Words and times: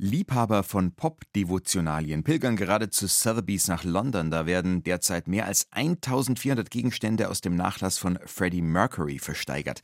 Liebhaber 0.00 0.62
von 0.62 0.92
Pop-Devotionalien 0.92 2.22
pilgern 2.22 2.54
gerade 2.54 2.88
zu 2.88 3.08
Sotheby's 3.08 3.66
nach 3.66 3.82
London. 3.82 4.30
Da 4.30 4.46
werden 4.46 4.84
derzeit 4.84 5.26
mehr 5.26 5.46
als 5.46 5.66
1400 5.72 6.70
Gegenstände 6.70 7.28
aus 7.28 7.40
dem 7.40 7.56
Nachlass 7.56 7.98
von 7.98 8.16
Freddie 8.24 8.62
Mercury 8.62 9.18
versteigert. 9.18 9.80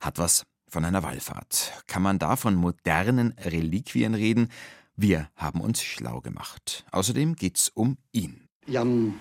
Hat 0.00 0.18
was 0.18 0.44
von 0.68 0.84
einer 0.84 1.02
Wallfahrt. 1.02 1.72
Kann 1.88 2.02
man 2.02 2.20
da 2.20 2.36
von 2.36 2.54
modernen 2.54 3.34
Reliquien 3.44 4.14
reden? 4.14 4.50
Wir 4.94 5.30
haben 5.34 5.60
uns 5.60 5.82
schlau 5.82 6.20
gemacht. 6.20 6.84
Außerdem 6.92 7.34
geht's 7.34 7.68
um 7.68 7.98
ihn. 8.12 8.48
Jam 8.68 9.14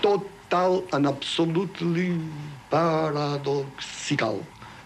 total 0.00 0.82
and 0.92 1.06
absolutely 1.06 2.18
paradoxical 2.70 4.40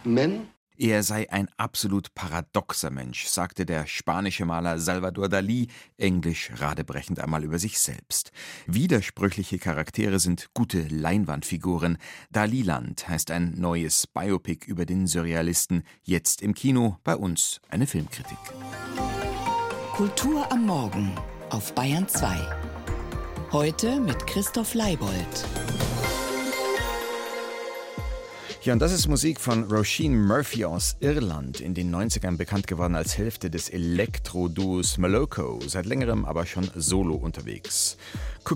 man 0.04 0.48
er 0.76 1.02
sei 1.02 1.30
ein 1.30 1.48
absolut 1.56 2.14
paradoxer 2.14 2.90
Mensch, 2.90 3.26
sagte 3.26 3.64
der 3.64 3.86
spanische 3.86 4.44
Maler 4.44 4.78
Salvador 4.78 5.26
Dalí, 5.26 5.68
englisch 5.98 6.50
radebrechend 6.56 7.20
einmal 7.20 7.44
über 7.44 7.58
sich 7.58 7.78
selbst. 7.78 8.32
Widersprüchliche 8.66 9.58
Charaktere 9.58 10.18
sind 10.18 10.50
gute 10.54 10.82
Leinwandfiguren. 10.88 11.98
Daliland 12.30 13.08
heißt 13.08 13.30
ein 13.30 13.54
neues 13.56 14.06
Biopic 14.06 14.66
über 14.66 14.84
den 14.86 15.06
Surrealisten, 15.06 15.84
jetzt 16.02 16.42
im 16.42 16.54
Kino, 16.54 16.98
bei 17.04 17.16
uns 17.16 17.60
eine 17.68 17.86
Filmkritik. 17.86 18.38
Kultur 19.92 20.50
am 20.50 20.66
Morgen 20.66 21.12
auf 21.50 21.72
Bayern 21.74 22.08
2. 22.08 22.36
Heute 23.52 24.00
mit 24.00 24.26
Christoph 24.26 24.74
Leibold. 24.74 25.46
Ja, 28.64 28.72
und 28.72 28.78
das 28.78 28.92
ist 28.92 29.08
Musik 29.08 29.40
von 29.40 29.64
Roisin 29.64 30.26
Murphy 30.26 30.64
aus 30.64 30.96
Irland, 31.00 31.60
in 31.60 31.74
den 31.74 31.94
90ern 31.94 32.38
bekannt 32.38 32.66
geworden 32.66 32.94
als 32.94 33.18
Hälfte 33.18 33.50
des 33.50 33.68
Elektro-Duos 33.68 34.96
Maloko, 34.96 35.60
seit 35.66 35.84
längerem 35.84 36.24
aber 36.24 36.46
schon 36.46 36.70
solo 36.74 37.14
unterwegs. 37.14 37.98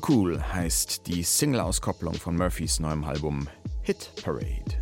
Cool 0.09 0.43
heißt 0.43 1.07
die 1.09 1.23
Single-Auskopplung 1.23 2.15
von 2.15 2.37
Murphys 2.37 2.81
neuem 2.81 3.05
Album 3.05 3.49
Hit 3.83 4.11
Parade. 4.25 4.78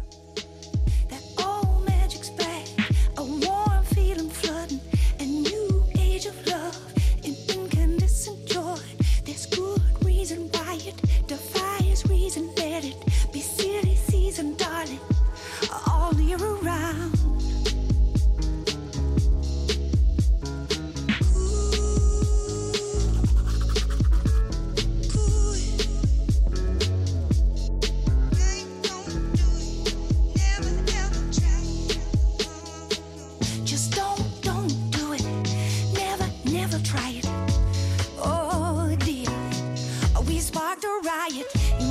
sparked 40.56 40.84
a 40.84 41.00
riot. 41.04 41.85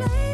Freddie 0.00 0.27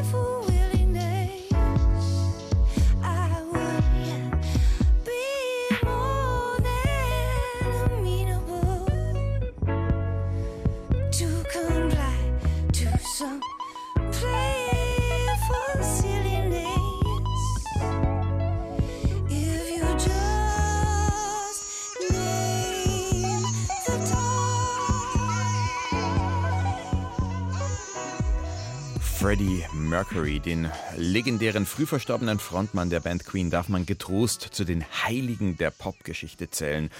Mercury, 29.95 30.41
den 30.41 30.69
legendären 30.97 31.67
früh 31.67 31.87
verstorbenen 31.87 32.41
Frontmann 32.41 32.91
der 32.91 32.99
Band 32.99 33.25
Queen, 33.25 33.49
darf 33.49 33.69
man 33.69 33.87
getrost 33.87 34.43
zu 34.43 34.65
den 34.65 34.85
Heiligen 35.05 35.57
der 35.57 35.71
Popgeschichte 35.71 36.51
zählen 36.51 36.91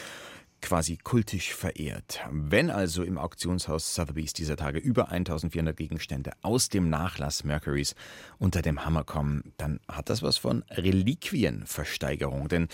quasi 0.63 0.97
kultisch 0.97 1.53
verehrt. 1.53 2.21
Wenn 2.31 2.71
also 2.71 3.03
im 3.03 3.19
Auktionshaus 3.19 3.97
Sotheby's 3.97 4.33
dieser 4.33 4.57
Tage 4.57 4.79
über 4.79 5.11
1400 5.11 5.77
Gegenstände 5.77 6.35
aus 6.43 6.69
dem 6.69 6.89
Nachlass 6.89 7.43
Mercurys 7.43 7.97
unter 8.39 8.63
dem 8.63 8.85
Hammer 8.85 9.03
kommen, 9.03 9.53
dann 9.57 9.81
hat 9.89 10.09
das 10.09 10.23
was 10.23 10.37
von 10.37 10.63
Reliquienversteigerung. 10.71 12.49
Denn 12.49 12.69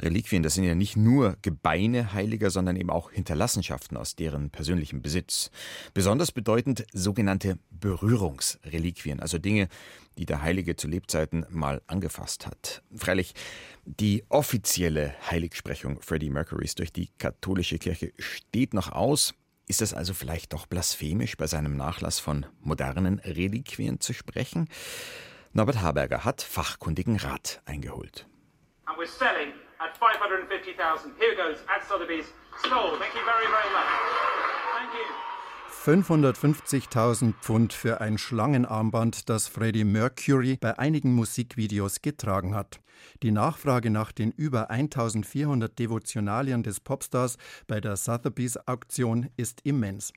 Reliquien, 0.00 0.42
das 0.42 0.54
sind 0.54 0.64
ja 0.64 0.74
nicht 0.74 0.96
nur 0.96 1.36
Gebeine 1.42 2.12
Heiliger, 2.12 2.50
sondern 2.50 2.76
eben 2.76 2.90
auch 2.90 3.10
Hinterlassenschaften 3.10 3.96
aus 3.96 4.16
deren 4.16 4.50
persönlichem 4.50 5.02
Besitz. 5.02 5.50
Besonders 5.94 6.32
bedeutend 6.32 6.86
sogenannte 6.92 7.58
Berührungsreliquien, 7.70 9.20
also 9.20 9.38
Dinge, 9.38 9.68
die 10.18 10.26
der 10.26 10.42
Heilige 10.42 10.76
zu 10.76 10.88
Lebzeiten 10.88 11.46
mal 11.50 11.82
angefasst 11.86 12.46
hat. 12.46 12.82
Freilich, 12.94 13.34
die 13.84 14.24
offizielle 14.28 15.14
Heiligsprechung 15.30 16.00
Freddie 16.00 16.30
Mercurys 16.30 16.74
durch 16.74 16.92
die 16.92 17.08
katholische 17.18 17.78
Kirche 17.78 18.12
steht 18.18 18.74
noch 18.74 18.92
aus. 18.92 19.34
Ist 19.66 19.82
es 19.82 19.94
also 19.94 20.14
vielleicht 20.14 20.52
doch 20.52 20.66
blasphemisch, 20.66 21.36
bei 21.36 21.46
seinem 21.46 21.76
Nachlass 21.76 22.18
von 22.18 22.46
modernen 22.60 23.20
Reliquien 23.20 24.00
zu 24.00 24.12
sprechen? 24.12 24.68
Norbert 25.52 25.80
Haberger 25.80 26.24
hat 26.24 26.42
fachkundigen 26.42 27.16
Rat 27.16 27.62
eingeholt. 27.64 28.26
And 28.86 28.98
we're 28.98 29.06
selling 29.06 29.52
at 29.80 29.96
550,000. 29.96 31.12
Here 31.18 31.34
goes 31.34 31.58
at 31.68 31.86
Sotheby's. 31.88 32.26
Stole. 32.64 32.98
Thank 32.98 33.14
you 33.14 33.24
very, 33.24 33.46
very 33.48 33.70
much. 33.72 33.90
Thank 34.76 34.92
you. 34.94 35.30
550.000 35.82 37.32
Pfund 37.40 37.72
für 37.72 38.02
ein 38.02 38.18
Schlangenarmband, 38.18 39.30
das 39.30 39.48
Freddie 39.48 39.84
Mercury 39.84 40.58
bei 40.60 40.78
einigen 40.78 41.14
Musikvideos 41.14 42.02
getragen 42.02 42.54
hat. 42.54 42.80
Die 43.22 43.30
Nachfrage 43.30 43.88
nach 43.88 44.12
den 44.12 44.30
über 44.30 44.68
1400 44.68 45.78
Devotionalien 45.78 46.62
des 46.62 46.80
Popstars 46.80 47.38
bei 47.66 47.80
der 47.80 47.96
Sotheby's 47.96 48.58
Auktion 48.66 49.30
ist 49.38 49.62
immens. 49.64 50.12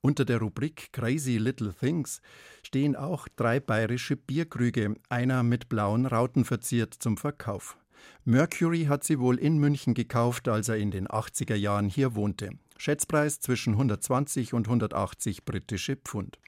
Unter 0.00 0.24
der 0.24 0.38
Rubrik 0.38 0.92
Crazy 0.92 1.36
Little 1.36 1.74
Things 1.74 2.22
stehen 2.62 2.96
auch 2.96 3.28
drei 3.36 3.60
bayerische 3.60 4.16
Bierkrüge, 4.16 4.94
einer 5.10 5.42
mit 5.42 5.68
blauen 5.68 6.06
Rauten 6.06 6.46
verziert, 6.46 6.94
zum 6.94 7.18
Verkauf. 7.18 7.76
Mercury 8.24 8.84
hat 8.84 9.04
sie 9.04 9.18
wohl 9.18 9.38
in 9.38 9.58
München 9.58 9.94
gekauft, 9.94 10.48
als 10.48 10.68
er 10.68 10.76
in 10.76 10.90
den 10.90 11.08
80er 11.08 11.54
Jahren 11.54 11.88
hier 11.88 12.14
wohnte. 12.14 12.50
Schätzpreis 12.78 13.40
zwischen 13.40 13.74
120 13.74 14.54
und 14.54 14.66
180 14.66 15.44
britische 15.44 15.96
Pfund. 15.96 16.38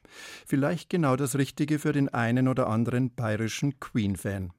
Vielleicht 0.47 0.91
genau 0.91 1.17
das 1.17 1.37
Richtige 1.37 1.79
für 1.79 1.93
den 1.93 2.09
einen 2.09 2.49
oder 2.49 2.69
anderen 2.69 3.15
bayerischen 3.15 3.79
Queen-Fan. 3.79 4.53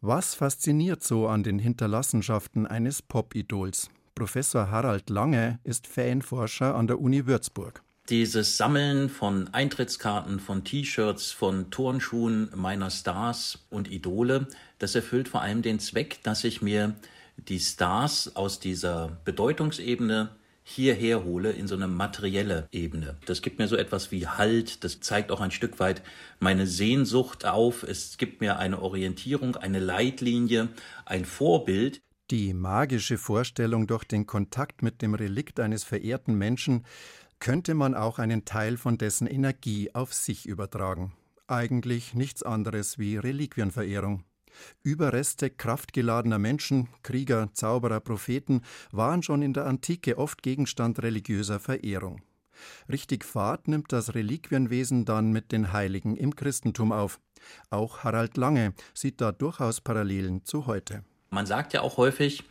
Was 0.00 0.34
fasziniert 0.34 1.02
so 1.02 1.26
an 1.26 1.42
den 1.42 1.58
Hinterlassenschaften 1.58 2.66
eines 2.66 3.02
Pop-Idols? 3.02 3.90
Professor 4.14 4.70
Harald 4.70 5.10
Lange 5.10 5.60
ist 5.64 5.86
Fanforscher 5.86 6.74
an 6.74 6.86
der 6.86 7.00
Uni 7.00 7.26
Würzburg. 7.26 7.82
Dieses 8.08 8.56
Sammeln 8.56 9.10
von 9.10 9.52
Eintrittskarten, 9.52 10.40
von 10.40 10.64
T-Shirts, 10.64 11.30
von 11.30 11.70
Turnschuhen 11.70 12.50
meiner 12.54 12.90
Stars 12.90 13.66
und 13.70 13.90
Idole, 13.90 14.48
das 14.78 14.94
erfüllt 14.94 15.28
vor 15.28 15.42
allem 15.42 15.62
den 15.62 15.80
Zweck, 15.80 16.20
dass 16.22 16.44
ich 16.44 16.62
mir 16.62 16.94
die 17.36 17.60
Stars 17.60 18.34
aus 18.36 18.60
dieser 18.60 19.18
Bedeutungsebene 19.24 20.30
hierher 20.68 21.24
hole 21.24 21.50
in 21.50 21.66
so 21.66 21.76
eine 21.76 21.88
materielle 21.88 22.68
Ebene. 22.70 23.16
Das 23.24 23.40
gibt 23.40 23.58
mir 23.58 23.68
so 23.68 23.76
etwas 23.76 24.12
wie 24.12 24.26
Halt, 24.26 24.84
das 24.84 25.00
zeigt 25.00 25.30
auch 25.30 25.40
ein 25.40 25.50
Stück 25.50 25.80
weit 25.80 26.02
meine 26.40 26.66
Sehnsucht 26.66 27.46
auf, 27.46 27.84
es 27.84 28.18
gibt 28.18 28.42
mir 28.42 28.58
eine 28.58 28.82
Orientierung, 28.82 29.56
eine 29.56 29.78
Leitlinie, 29.78 30.68
ein 31.06 31.24
Vorbild. 31.24 32.02
Die 32.30 32.52
magische 32.52 33.16
Vorstellung 33.16 33.86
durch 33.86 34.04
den 34.04 34.26
Kontakt 34.26 34.82
mit 34.82 35.00
dem 35.00 35.14
Relikt 35.14 35.58
eines 35.58 35.84
verehrten 35.84 36.34
Menschen 36.34 36.84
könnte 37.40 37.72
man 37.72 37.94
auch 37.94 38.18
einen 38.18 38.44
Teil 38.44 38.76
von 38.76 38.98
dessen 38.98 39.26
Energie 39.26 39.94
auf 39.94 40.12
sich 40.12 40.44
übertragen. 40.44 41.14
Eigentlich 41.46 42.12
nichts 42.12 42.42
anderes 42.42 42.98
wie 42.98 43.16
Reliquienverehrung. 43.16 44.24
Überreste 44.82 45.50
kraftgeladener 45.50 46.38
Menschen, 46.38 46.88
Krieger, 47.02 47.50
Zauberer, 47.52 48.00
Propheten 48.00 48.62
waren 48.92 49.22
schon 49.22 49.42
in 49.42 49.52
der 49.52 49.66
Antike 49.66 50.18
oft 50.18 50.42
Gegenstand 50.42 51.02
religiöser 51.02 51.60
Verehrung. 51.60 52.22
Richtig 52.90 53.24
Fahrt 53.24 53.68
nimmt 53.68 53.92
das 53.92 54.14
Reliquienwesen 54.14 55.04
dann 55.04 55.30
mit 55.30 55.52
den 55.52 55.72
Heiligen 55.72 56.16
im 56.16 56.34
Christentum 56.34 56.92
auf. 56.92 57.20
Auch 57.70 58.04
Harald 58.04 58.36
Lange 58.36 58.74
sieht 58.94 59.20
da 59.20 59.32
durchaus 59.32 59.80
Parallelen 59.80 60.44
zu 60.44 60.66
heute. 60.66 61.04
Man 61.30 61.46
sagt 61.46 61.72
ja 61.72 61.82
auch 61.82 61.98
häufig, 61.98 62.44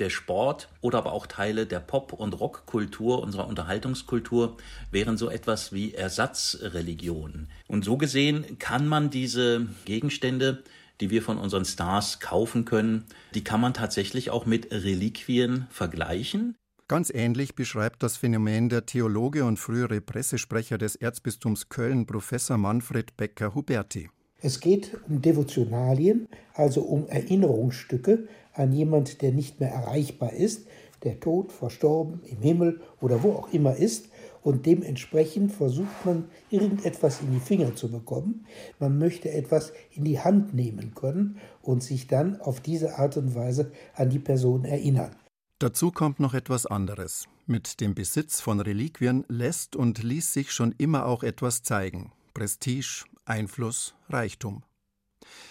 der 0.00 0.10
Sport 0.10 0.68
oder 0.80 0.98
aber 0.98 1.12
auch 1.12 1.26
Teile 1.26 1.66
der 1.66 1.78
Pop- 1.78 2.12
und 2.12 2.32
Rockkultur, 2.40 3.22
unserer 3.22 3.46
Unterhaltungskultur, 3.46 4.56
wären 4.90 5.16
so 5.16 5.30
etwas 5.30 5.72
wie 5.72 5.94
Ersatzreligionen. 5.94 7.48
Und 7.68 7.84
so 7.84 7.96
gesehen 7.96 8.58
kann 8.58 8.88
man 8.88 9.10
diese 9.10 9.68
Gegenstände 9.84 10.64
die 11.00 11.10
wir 11.10 11.22
von 11.22 11.38
unseren 11.38 11.64
Stars 11.64 12.20
kaufen 12.20 12.64
können, 12.64 13.04
die 13.34 13.44
kann 13.44 13.60
man 13.60 13.74
tatsächlich 13.74 14.30
auch 14.30 14.46
mit 14.46 14.70
Reliquien 14.72 15.66
vergleichen. 15.70 16.56
Ganz 16.86 17.10
ähnlich 17.10 17.54
beschreibt 17.54 18.02
das 18.02 18.18
Phänomen 18.18 18.68
der 18.68 18.84
Theologe 18.84 19.44
und 19.44 19.58
frühere 19.58 20.00
Pressesprecher 20.00 20.76
des 20.76 20.96
Erzbistums 20.96 21.70
Köln, 21.70 22.06
Professor 22.06 22.58
Manfred 22.58 23.16
Becker-Huberti. 23.16 24.10
Es 24.42 24.60
geht 24.60 24.98
um 25.08 25.22
Devotionalien, 25.22 26.28
also 26.52 26.82
um 26.82 27.08
Erinnerungsstücke 27.08 28.28
an 28.52 28.72
jemand, 28.72 29.22
der 29.22 29.32
nicht 29.32 29.60
mehr 29.60 29.70
erreichbar 29.70 30.34
ist, 30.34 30.66
der 31.02 31.20
tot, 31.20 31.52
verstorben, 31.52 32.20
im 32.24 32.42
Himmel 32.42 32.80
oder 33.00 33.22
wo 33.22 33.32
auch 33.32 33.52
immer 33.52 33.74
ist 33.76 34.08
und 34.44 34.66
dementsprechend 34.66 35.52
versucht 35.52 36.04
man 36.04 36.26
irgendetwas 36.50 37.22
in 37.22 37.32
die 37.32 37.40
Finger 37.40 37.74
zu 37.74 37.90
bekommen. 37.90 38.46
Man 38.78 38.98
möchte 38.98 39.32
etwas 39.32 39.72
in 39.90 40.04
die 40.04 40.20
Hand 40.20 40.54
nehmen 40.54 40.94
können 40.94 41.38
und 41.62 41.82
sich 41.82 42.06
dann 42.06 42.40
auf 42.40 42.60
diese 42.60 42.98
Art 42.98 43.16
und 43.16 43.34
Weise 43.34 43.72
an 43.94 44.10
die 44.10 44.18
Person 44.18 44.66
erinnern. 44.66 45.16
Dazu 45.58 45.90
kommt 45.90 46.20
noch 46.20 46.34
etwas 46.34 46.66
anderes. 46.66 47.26
Mit 47.46 47.80
dem 47.80 47.94
Besitz 47.94 48.40
von 48.40 48.60
Reliquien 48.60 49.24
lässt 49.28 49.76
und 49.76 50.02
ließ 50.02 50.34
sich 50.34 50.52
schon 50.52 50.74
immer 50.76 51.06
auch 51.06 51.22
etwas 51.22 51.62
zeigen. 51.62 52.12
Prestige, 52.34 53.04
Einfluss, 53.24 53.94
Reichtum. 54.10 54.62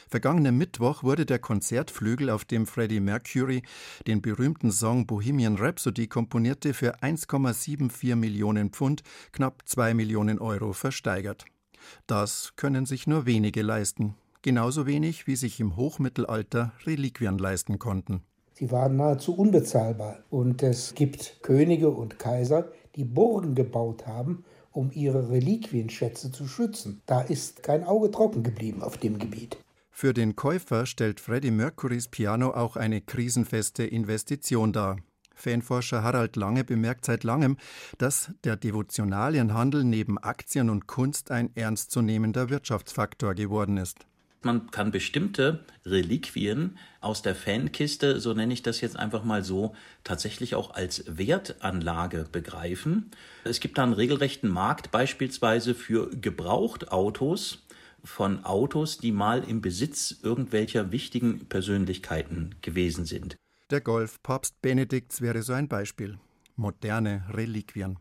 Vergangenen 0.10 0.58
Mittwoch 0.58 1.04
wurde 1.04 1.26
der 1.26 1.40
Konzertflügel, 1.40 2.30
auf 2.30 2.46
dem 2.46 2.66
Freddie 2.66 3.00
Mercury 3.00 3.64
den 4.08 4.22
berühmten 4.22 4.72
Song 4.72 5.06
Bohemian 5.06 5.56
Rhapsody 5.58 6.08
komponierte, 6.08 6.74
für 6.74 7.00
1,74 7.02 8.16
Millionen 8.16 8.70
Pfund, 8.70 9.04
knapp 9.32 9.64
2 9.66 9.94
Millionen 9.94 10.40
Euro 10.40 10.74
versteigert. 10.74 11.46
Das 12.08 12.54
können 12.56 12.86
sich 12.86 13.08
nur 13.08 13.26
wenige 13.26 13.62
leisten, 13.62 14.16
genauso 14.42 14.86
wenig 14.86 15.28
wie 15.28 15.36
sich 15.36 15.60
im 15.60 15.76
Hochmittelalter 15.76 16.74
Reliquien 16.86 17.38
leisten 17.38 17.80
konnten. 17.80 18.22
Sie 18.54 18.72
waren 18.72 18.98
nahezu 18.98 19.36
unbezahlbar 19.36 20.20
und 20.30 20.62
es 20.62 20.94
gibt 20.94 21.40
Könige 21.42 21.90
und 21.90 22.20
Kaiser, 22.20 22.72
die 22.96 23.04
Burgen 23.04 23.56
gebaut 23.56 24.06
haben, 24.06 24.46
um 24.74 24.92
ihre 24.92 25.30
Reliquienschätze 25.30 26.32
zu 26.32 26.48
schützen. 26.48 27.02
Da 27.06 27.22
ist 27.22 27.64
kein 27.64 27.84
Auge 27.84 28.12
trocken 28.12 28.44
geblieben 28.44 28.82
auf 28.84 28.98
dem 28.98 29.20
Gebiet. 29.20 29.58
Für 29.90 30.14
den 30.14 30.36
Käufer 30.36 30.86
stellt 30.86 31.20
Freddie 31.20 31.52
Mercurys 31.52 32.08
Piano 32.08 32.52
auch 32.52 32.76
eine 32.76 33.00
krisenfeste 33.00 33.84
Investition 33.86 34.74
dar. 34.74 34.98
Fanforscher 35.36 36.04
Harald 36.04 36.36
Lange 36.36 36.64
bemerkt 36.64 37.06
seit 37.06 37.24
langem, 37.24 37.58
dass 37.98 38.32
der 38.44 38.56
Devotionalienhandel 38.56 39.84
neben 39.84 40.18
Aktien 40.18 40.70
und 40.70 40.88
Kunst 40.88 41.32
ein 41.32 41.50
ernstzunehmender 41.56 42.50
Wirtschaftsfaktor 42.50 43.34
geworden 43.36 43.78
ist. 43.78 44.06
Man 44.46 44.72
kann 44.72 44.92
bestimmte 44.92 45.66
Reliquien 45.86 46.78
aus 47.02 47.22
der 47.22 47.36
Fankiste, 47.36 48.20
so 48.20 48.34
nenne 48.34 48.54
ich 48.54 48.62
das 48.62 48.82
jetzt 48.82 48.98
einfach 48.98 49.24
mal 49.24 49.44
so, 49.44 49.76
tatsächlich 50.04 50.56
auch 50.56 50.74
als 50.74 51.04
Wertanlage 51.08 52.26
begreifen. 52.32 53.12
Es 53.44 53.60
gibt 53.60 53.78
da 53.78 53.84
einen 53.84 53.94
regelrechten 53.94 54.50
Markt 54.50 54.92
beispielsweise 54.92 55.74
für 55.76 56.10
Gebrauchtautos, 56.10 57.60
von 58.04 58.44
Autos, 58.44 58.98
die 58.98 59.12
mal 59.12 59.44
im 59.48 59.62
Besitz 59.62 60.20
irgendwelcher 60.22 60.92
wichtigen 60.92 61.46
Persönlichkeiten 61.46 62.56
gewesen 62.62 63.06
sind. 63.06 63.38
Der 63.70 63.82
Golf 63.82 64.22
Papst 64.22 64.62
Benedikts 64.62 65.22
wäre 65.22 65.42
so 65.42 65.54
ein 65.54 65.68
Beispiel. 65.68 66.18
Moderne 66.56 67.24
Reliquien. 67.30 67.98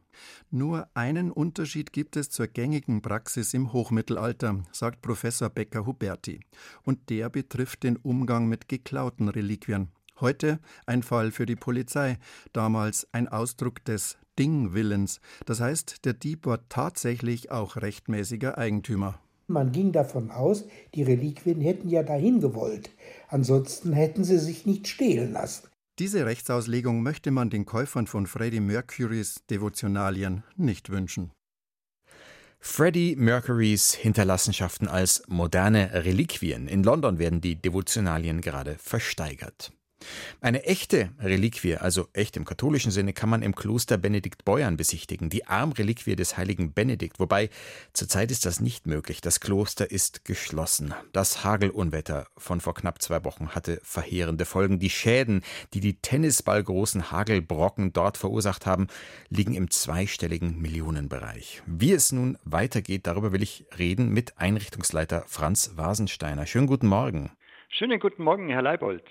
Nur 0.51 0.89
einen 0.95 1.31
Unterschied 1.31 1.93
gibt 1.93 2.17
es 2.17 2.31
zur 2.31 2.47
gängigen 2.47 3.03
Praxis 3.03 3.55
im 3.55 3.73
Hochmittelalter, 3.73 4.63
sagt 4.73 5.03
Professor 5.03 5.49
Becker 5.49 5.87
Huberti. 5.87 6.41
Und 6.83 7.11
der 7.11 7.31
betrifft 7.31 7.83
den 7.83 7.97
Umgang 7.97 8.49
mit 8.49 8.69
geklauten 8.69 9.29
Reliquien. 9.29 9.89
Heute 10.21 10.61
ein 10.87 11.03
Fall 11.03 11.33
für 11.33 11.47
die 11.47 11.57
Polizei, 11.57 12.19
damals 12.53 13.09
ein 13.13 13.29
Ausdruck 13.29 13.85
des 13.85 14.19
Dingwillens. 14.39 15.21
Das 15.47 15.61
heißt, 15.61 16.05
der 16.05 16.15
Dieb 16.15 16.47
war 16.47 16.69
tatsächlich 16.69 17.51
auch 17.51 17.77
rechtmäßiger 17.77 18.57
Eigentümer. 18.57 19.19
Man 19.49 19.73
ging 19.73 19.93
davon 19.93 20.31
aus, 20.31 20.65
die 20.95 21.03
Reliquien 21.03 21.61
hätten 21.61 21.89
ja 21.89 22.03
dahin 22.03 22.41
gewollt. 22.41 22.91
Ansonsten 23.29 23.93
hätten 23.93 24.25
sie 24.25 24.39
sich 24.39 24.65
nicht 24.65 24.89
stehlen 24.89 25.33
lassen. 25.33 25.69
Diese 26.03 26.27
Rechtsauslegung 26.27 27.01
möchte 27.05 27.31
man 27.31 27.49
den 27.49 27.65
Käufern 27.65 28.09
von 28.09 28.27
Freddie 28.27 28.59
Mercurys 28.59 29.45
Devotionalien 29.49 30.43
nicht 30.57 30.91
wünschen. 30.91 31.31
Freddie 32.59 33.15
Mercurys 33.15 33.95
Hinterlassenschaften 33.95 34.89
als 34.89 35.23
moderne 35.29 36.05
Reliquien. 36.05 36.67
In 36.67 36.83
London 36.83 37.21
werden 37.21 37.41
die 37.41 37.55
Devotionalien 37.55 38.41
gerade 38.41 38.79
versteigert. 38.81 39.71
Eine 40.41 40.65
echte 40.65 41.11
Reliquie, 41.21 41.77
also 41.77 42.09
echt 42.13 42.37
im 42.37 42.45
katholischen 42.45 42.91
Sinne, 42.91 43.13
kann 43.13 43.29
man 43.29 43.43
im 43.43 43.55
Kloster 43.55 43.99
Benedikt 43.99 44.45
Beuern 44.45 44.77
besichtigen, 44.77 45.31
die 45.31 45.47
Armreliquie 45.47 46.17
des 46.17 46.37
heiligen 46.37 46.73
Benedikt, 46.73 47.21
wobei 47.21 47.51
zurzeit 47.93 48.31
ist 48.31 48.47
das 48.47 48.61
nicht 48.61 48.87
möglich. 48.87 49.21
Das 49.21 49.41
Kloster 49.41 49.91
ist 49.91 50.25
geschlossen. 50.25 50.95
Das 51.13 51.45
Hagelunwetter 51.45 52.27
von 52.37 52.61
vor 52.61 52.75
knapp 52.75 53.03
zwei 53.03 53.25
Wochen 53.25 53.51
hatte 53.51 53.81
verheerende 53.83 54.45
Folgen. 54.45 54.79
Die 54.79 54.91
Schäden, 54.91 55.43
die 55.75 55.81
die 55.81 55.95
tennisballgroßen 55.95 57.11
Hagelbrocken 57.11 57.93
dort 57.93 58.19
verursacht 58.19 58.67
haben, 58.67 58.87
liegen 59.29 59.55
im 59.55 59.71
zweistelligen 59.71 60.61
Millionenbereich. 60.61 61.63
Wie 61.67 61.93
es 61.93 62.13
nun 62.13 62.39
weitergeht, 62.45 63.07
darüber 63.07 63.33
will 63.33 63.43
ich 63.43 63.67
reden 63.79 64.11
mit 64.11 64.39
Einrichtungsleiter 64.39 65.25
Franz 65.27 65.73
Wasensteiner. 65.77 66.47
Schönen 66.47 66.67
guten 66.67 66.87
Morgen. 66.87 67.31
Schönen 67.75 67.99
guten 68.01 68.23
Morgen, 68.23 68.51
Herr 68.51 68.61
Leibold. 68.61 69.03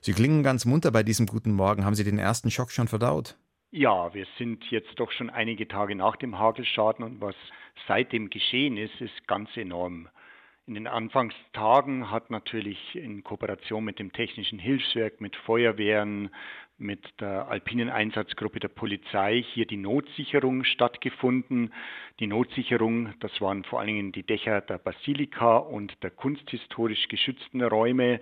Sie 0.00 0.12
klingen 0.12 0.44
ganz 0.44 0.64
munter 0.64 0.92
bei 0.92 1.02
diesem 1.02 1.26
guten 1.26 1.50
Morgen. 1.50 1.84
Haben 1.84 1.96
Sie 1.96 2.04
den 2.04 2.20
ersten 2.20 2.48
Schock 2.48 2.70
schon 2.70 2.86
verdaut? 2.86 3.36
Ja, 3.72 4.14
wir 4.14 4.24
sind 4.38 4.62
jetzt 4.70 5.00
doch 5.00 5.10
schon 5.10 5.30
einige 5.30 5.66
Tage 5.66 5.96
nach 5.96 6.14
dem 6.14 6.38
Hagelschaden 6.38 7.04
und 7.04 7.20
was 7.20 7.34
seitdem 7.88 8.30
geschehen 8.30 8.76
ist, 8.76 9.00
ist 9.00 9.26
ganz 9.26 9.48
enorm. 9.56 10.08
In 10.68 10.74
den 10.74 10.86
Anfangstagen 10.86 12.12
hat 12.12 12.30
natürlich 12.30 12.78
in 12.94 13.24
Kooperation 13.24 13.84
mit 13.84 13.98
dem 13.98 14.12
Technischen 14.12 14.60
Hilfswerk, 14.60 15.20
mit 15.20 15.34
Feuerwehren, 15.34 16.30
mit 16.78 17.20
der 17.20 17.48
alpinen 17.48 17.88
Einsatzgruppe 17.88 18.58
der 18.58 18.68
Polizei 18.68 19.42
hier 19.42 19.66
die 19.66 19.76
Notsicherung 19.76 20.64
stattgefunden. 20.64 21.72
Die 22.18 22.26
Notsicherung, 22.26 23.14
das 23.20 23.40
waren 23.40 23.64
vor 23.64 23.78
allen 23.80 23.88
Dingen 23.88 24.12
die 24.12 24.24
Dächer 24.24 24.60
der 24.60 24.78
Basilika 24.78 25.56
und 25.56 26.02
der 26.02 26.10
kunsthistorisch 26.10 27.08
geschützten 27.08 27.62
Räume. 27.62 28.20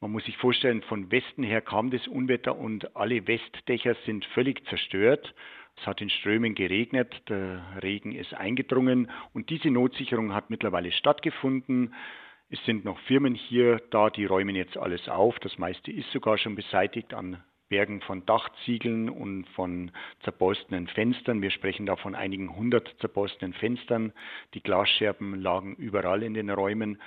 Man 0.00 0.12
muss 0.12 0.24
sich 0.24 0.36
vorstellen, 0.36 0.82
von 0.82 1.10
Westen 1.10 1.42
her 1.42 1.60
kam 1.60 1.90
das 1.90 2.06
Unwetter 2.06 2.56
und 2.56 2.96
alle 2.96 3.26
Westdächer 3.26 3.94
sind 4.06 4.24
völlig 4.26 4.64
zerstört. 4.68 5.34
Es 5.76 5.86
hat 5.86 6.00
in 6.02 6.10
Strömen 6.10 6.54
geregnet, 6.54 7.22
der 7.28 7.62
Regen 7.82 8.12
ist 8.12 8.34
eingedrungen 8.34 9.10
und 9.32 9.48
diese 9.48 9.70
Notsicherung 9.70 10.34
hat 10.34 10.50
mittlerweile 10.50 10.92
stattgefunden. 10.92 11.94
Es 12.50 12.62
sind 12.64 12.84
noch 12.84 12.98
Firmen 13.00 13.34
hier 13.34 13.80
da, 13.90 14.10
die 14.10 14.26
räumen 14.26 14.56
jetzt 14.56 14.76
alles 14.76 15.08
auf. 15.08 15.38
Das 15.38 15.56
meiste 15.56 15.90
ist 15.90 16.10
sogar 16.12 16.36
schon 16.36 16.56
beseitigt 16.56 17.14
an 17.14 17.42
Bergen 17.70 18.02
von 18.02 18.26
Dachziegeln 18.26 19.08
und 19.08 19.48
von 19.50 19.92
zerborstenen 20.24 20.88
Fenstern. 20.88 21.40
Wir 21.40 21.50
sprechen 21.50 21.86
da 21.86 21.96
von 21.96 22.14
einigen 22.14 22.54
hundert 22.54 22.94
zerborstenen 22.98 23.54
Fenstern. 23.54 24.12
Die 24.52 24.62
Glasscherben 24.62 25.40
lagen 25.40 25.76
überall 25.76 26.22
in 26.22 26.34
den 26.34 26.50
Räumen. 26.50 27.00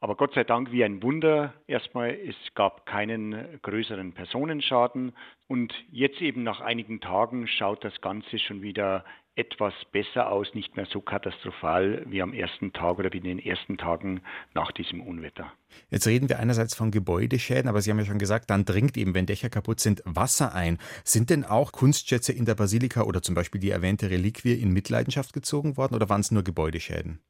Aber 0.00 0.16
Gott 0.16 0.34
sei 0.34 0.44
Dank 0.44 0.72
wie 0.72 0.84
ein 0.84 1.02
Wunder. 1.02 1.54
Erstmal, 1.66 2.10
es 2.10 2.36
gab 2.54 2.86
keinen 2.86 3.60
größeren 3.62 4.12
Personenschaden. 4.12 5.12
Und 5.48 5.74
jetzt 5.92 6.20
eben 6.20 6.42
nach 6.42 6.60
einigen 6.60 7.00
Tagen 7.00 7.46
schaut 7.46 7.84
das 7.84 8.00
Ganze 8.00 8.38
schon 8.38 8.62
wieder 8.62 9.04
etwas 9.36 9.74
besser 9.92 10.32
aus, 10.32 10.54
nicht 10.54 10.76
mehr 10.76 10.86
so 10.86 11.00
katastrophal 11.00 12.04
wie 12.08 12.22
am 12.22 12.32
ersten 12.32 12.72
Tag 12.72 12.98
oder 12.98 13.12
wie 13.12 13.18
in 13.18 13.24
den 13.24 13.38
ersten 13.38 13.76
Tagen 13.76 14.22
nach 14.54 14.72
diesem 14.72 15.02
Unwetter. 15.02 15.52
Jetzt 15.90 16.06
reden 16.06 16.28
wir 16.28 16.38
einerseits 16.38 16.74
von 16.74 16.90
Gebäudeschäden, 16.90 17.68
aber 17.68 17.82
Sie 17.82 17.90
haben 17.90 17.98
ja 17.98 18.06
schon 18.06 18.18
gesagt, 18.18 18.48
dann 18.48 18.64
dringt 18.64 18.96
eben, 18.96 19.14
wenn 19.14 19.26
Dächer 19.26 19.50
kaputt 19.50 19.78
sind, 19.80 20.02
Wasser 20.06 20.54
ein. 20.54 20.78
Sind 21.04 21.28
denn 21.28 21.44
auch 21.44 21.72
Kunstschätze 21.72 22.32
in 22.32 22.46
der 22.46 22.54
Basilika 22.54 23.02
oder 23.02 23.22
zum 23.22 23.34
Beispiel 23.34 23.60
die 23.60 23.70
erwähnte 23.70 24.10
Reliquie 24.10 24.54
in 24.54 24.72
Mitleidenschaft 24.72 25.34
gezogen 25.34 25.76
worden 25.76 25.94
oder 25.94 26.08
waren 26.08 26.22
es 26.22 26.30
nur 26.30 26.42
Gebäudeschäden? 26.42 27.20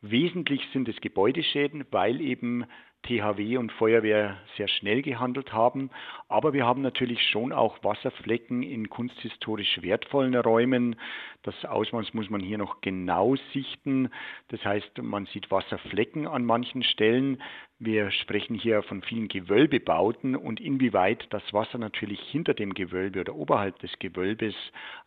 Wesentlich 0.00 0.60
sind 0.72 0.88
es 0.88 1.00
Gebäudeschäden, 1.00 1.84
weil 1.90 2.20
eben 2.20 2.66
THW 3.04 3.56
und 3.58 3.72
Feuerwehr 3.72 4.38
sehr 4.56 4.68
schnell 4.68 5.02
gehandelt 5.02 5.52
haben. 5.52 5.90
Aber 6.28 6.52
wir 6.52 6.66
haben 6.66 6.82
natürlich 6.82 7.22
schon 7.28 7.52
auch 7.52 7.82
Wasserflecken 7.82 8.62
in 8.62 8.88
kunsthistorisch 8.88 9.82
wertvollen 9.82 10.34
Räumen. 10.34 10.96
Das 11.42 11.64
Ausmaß 11.64 12.14
muss 12.14 12.30
man 12.30 12.40
hier 12.40 12.58
noch 12.58 12.80
genau 12.80 13.36
sichten. 13.52 14.10
Das 14.48 14.64
heißt, 14.64 14.98
man 15.02 15.26
sieht 15.26 15.50
Wasserflecken 15.50 16.26
an 16.26 16.44
manchen 16.44 16.82
Stellen. 16.82 17.40
Wir 17.78 18.10
sprechen 18.10 18.54
hier 18.54 18.82
von 18.82 19.02
vielen 19.02 19.28
Gewölbebauten 19.28 20.36
und 20.36 20.60
inwieweit 20.60 21.26
das 21.30 21.42
Wasser 21.52 21.76
natürlich 21.76 22.20
hinter 22.20 22.54
dem 22.54 22.72
Gewölbe 22.72 23.20
oder 23.20 23.34
oberhalb 23.34 23.78
des 23.80 23.90
Gewölbes 23.98 24.54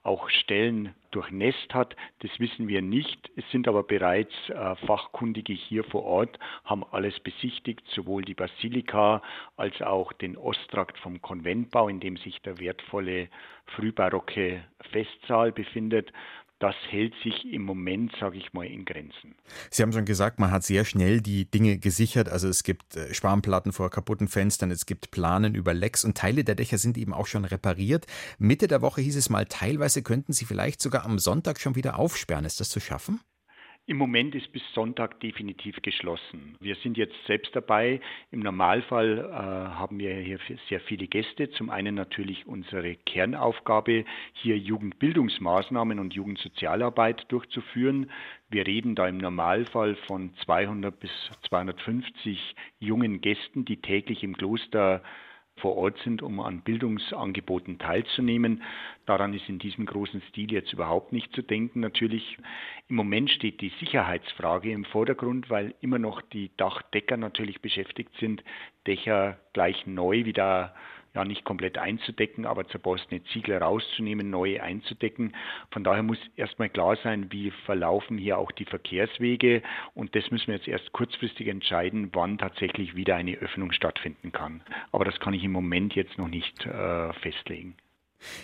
auch 0.04 0.30
Stellen 0.30 0.94
durchnässt 1.12 1.74
hat, 1.74 1.96
das 2.20 2.32
wissen 2.39 2.68
wir 2.68 2.82
nicht. 2.82 3.32
Es 3.36 3.50
sind 3.51 3.68
aber 3.68 3.84
bereits 3.84 4.34
äh, 4.50 4.75
Fachkundige 4.86 5.54
hier 5.54 5.84
vor 5.86 6.04
Ort, 6.04 6.38
haben 6.66 6.84
alles 6.92 7.20
besichtigt, 7.22 7.87
sowohl 7.94 8.24
die 8.24 8.34
Basilika 8.34 9.22
als 9.56 9.82
auch 9.82 10.13
den 10.13 10.38
Osttrakt 10.38 10.98
vom 11.00 11.22
Konventbau, 11.22 11.88
in 11.88 12.00
dem 12.00 12.17
sich 12.17 12.41
der 12.41 12.60
wertvolle 12.60 13.29
frühbarocke 13.65 14.63
Festsaal 14.91 15.51
befindet 15.51 16.12
das 16.60 16.75
hält 16.89 17.13
sich 17.24 17.46
im 17.51 17.63
Moment, 17.63 18.13
sage 18.20 18.38
ich 18.38 18.51
mal, 18.53 18.65
in 18.65 18.84
Grenzen. 18.84 19.36
Sie 19.70 19.84
haben 19.84 19.94
schon 19.94 20.06
gesagt, 20.06 20.39
man 20.39 20.50
hat 20.50 20.63
sehr 20.63 20.86
schnell 20.86 21.22
die 21.22 21.50
Dinge 21.50 21.77
gesichert. 21.77 22.29
Also 22.29 22.48
es 22.48 22.63
gibt 22.63 22.96
äh, 22.96 23.13
Spanplatten 23.13 23.72
vor 23.72 23.91
kaputten 23.91 24.27
Fenstern, 24.27 24.72
es 24.72 24.86
gibt 24.86 25.12
Planen 25.12 25.53
über 25.53 25.74
Lecks 25.74 26.03
und 26.03 26.17
Teile 26.17 26.44
der 26.44 26.56
Dächer 26.56 26.79
sind 26.79 26.98
eben 26.98 27.13
auch 27.13 27.27
schon 27.27 27.46
repariert. 27.46 28.08
Mitte 28.39 28.67
der 28.67 28.82
Woche 28.82 29.01
hieß 29.01 29.17
es 29.17 29.29
mal, 29.29 29.46
teilweise 29.46 30.01
könnten 30.01 30.34
sie 30.34 30.46
vielleicht 30.46 30.82
sogar 30.82 31.06
am 31.06 31.20
Sonntag 31.20 31.60
schon 31.60 31.75
wieder 31.75 32.00
aufsperren. 32.00 32.46
Ist 32.46 32.60
das 32.60 32.70
zu 32.70 32.79
schaffen? 32.79 33.20
Im 33.89 33.96
Moment 33.96 34.36
ist 34.36 34.51
bis 34.51 34.62
Sonntag 34.74 35.22
definitiv 35.22 35.82
geschlossen. 35.82 36.58
Wir 36.60 36.75
sind 36.75 36.98
jetzt 36.98 37.15
selbst 37.25 37.56
dabei. 37.56 38.01
Im 38.32 38.41
Normalfall 38.41 39.20
äh, 39.20 39.32
haben 39.32 39.98
wir 39.98 40.13
hier 40.13 40.39
sehr 40.67 40.82
viele 40.82 41.08
Gäste. 41.08 41.50
Zum 41.51 41.70
einen 41.70 41.96
natürlich 41.96 42.46
unsere 42.46 42.96
Kernaufgabe, 42.96 44.03
hier 44.34 44.58
Jugendbildungsmaßnahmen 44.58 46.00
und 46.00 46.13
Jugendsozialarbeit 46.13 47.32
durchzuführen. 47.32 48.12
Wir 48.50 48.67
reden 48.67 48.94
da 48.94 49.08
im 49.08 49.20
Normalfall 49.20 49.96
von 49.96 50.36
200 50.44 51.00
bis 51.00 51.12
250 51.48 52.56
jungen 52.79 53.22
Gästen, 53.22 53.63
die 53.63 53.77
täglich 53.77 54.22
im 54.22 54.36
Kloster 54.36 55.01
vor 55.58 55.76
Ort 55.76 55.98
sind, 56.04 56.22
um 56.22 56.40
an 56.40 56.62
Bildungsangeboten 56.62 57.80
teilzunehmen. 57.80 58.64
Daran 59.06 59.34
ist 59.34 59.48
in 59.50 59.60
diesem 59.60 59.86
großen 59.86 60.22
Stil 60.30 60.52
jetzt 60.52 60.74
überhaupt 60.74 61.14
nicht 61.14 61.34
zu 61.34 61.42
denken. 61.42 61.80
Natürlich 61.80 62.38
im 62.88 62.96
Moment 62.96 63.30
steht 63.30 63.62
die 63.62 63.72
Sicherheitsfrage 63.80 64.72
im 64.72 64.86
Vordergrund, 64.86 65.50
weil 65.50 65.74
immer 65.82 66.00
noch 66.00 66.22
die 66.22 66.52
Dachdecker 66.58 67.18
natürlich 67.18 67.62
beschäftigt 67.62 68.12
sind, 68.20 68.44
Dächer 68.86 69.38
gleich 69.54 69.86
neu 69.86 70.26
wieder 70.26 70.74
ja 71.14 71.26
nicht 71.26 71.44
komplett 71.44 71.78
einzudecken, 71.78 72.46
aber 72.46 72.68
zerborstene 72.68 73.24
Ziegel 73.26 73.58
rauszunehmen, 73.58 74.30
neue 74.30 74.62
einzudecken. 74.62 75.36
Von 75.72 75.84
daher 75.84 76.04
muss 76.04 76.20
erstmal 76.36 76.70
klar 76.70 76.98
sein, 77.04 77.32
wie 77.32 77.52
verlaufen 77.66 78.18
hier 78.18 78.38
auch 78.38 78.52
die 78.52 78.66
Verkehrswege 78.66 79.62
und 79.94 80.16
das 80.16 80.30
müssen 80.32 80.48
wir 80.48 80.56
jetzt 80.56 80.68
erst 80.68 80.92
kurzfristig 80.92 81.48
entscheiden, 81.48 82.10
wann 82.14 82.38
tatsächlich 82.38 82.96
wieder 82.96 83.16
eine 83.16 83.36
Öffnung 83.36 83.72
stattfinden 83.72 84.32
kann. 84.32 84.62
Aber 84.92 85.06
das 85.06 85.20
kann 85.20 85.34
ich 85.34 85.44
im 85.44 85.52
Moment 85.52 85.96
jetzt 85.96 86.18
noch 86.18 86.28
nicht 86.28 86.66
äh, 86.66 87.14
festlegen. 87.14 87.76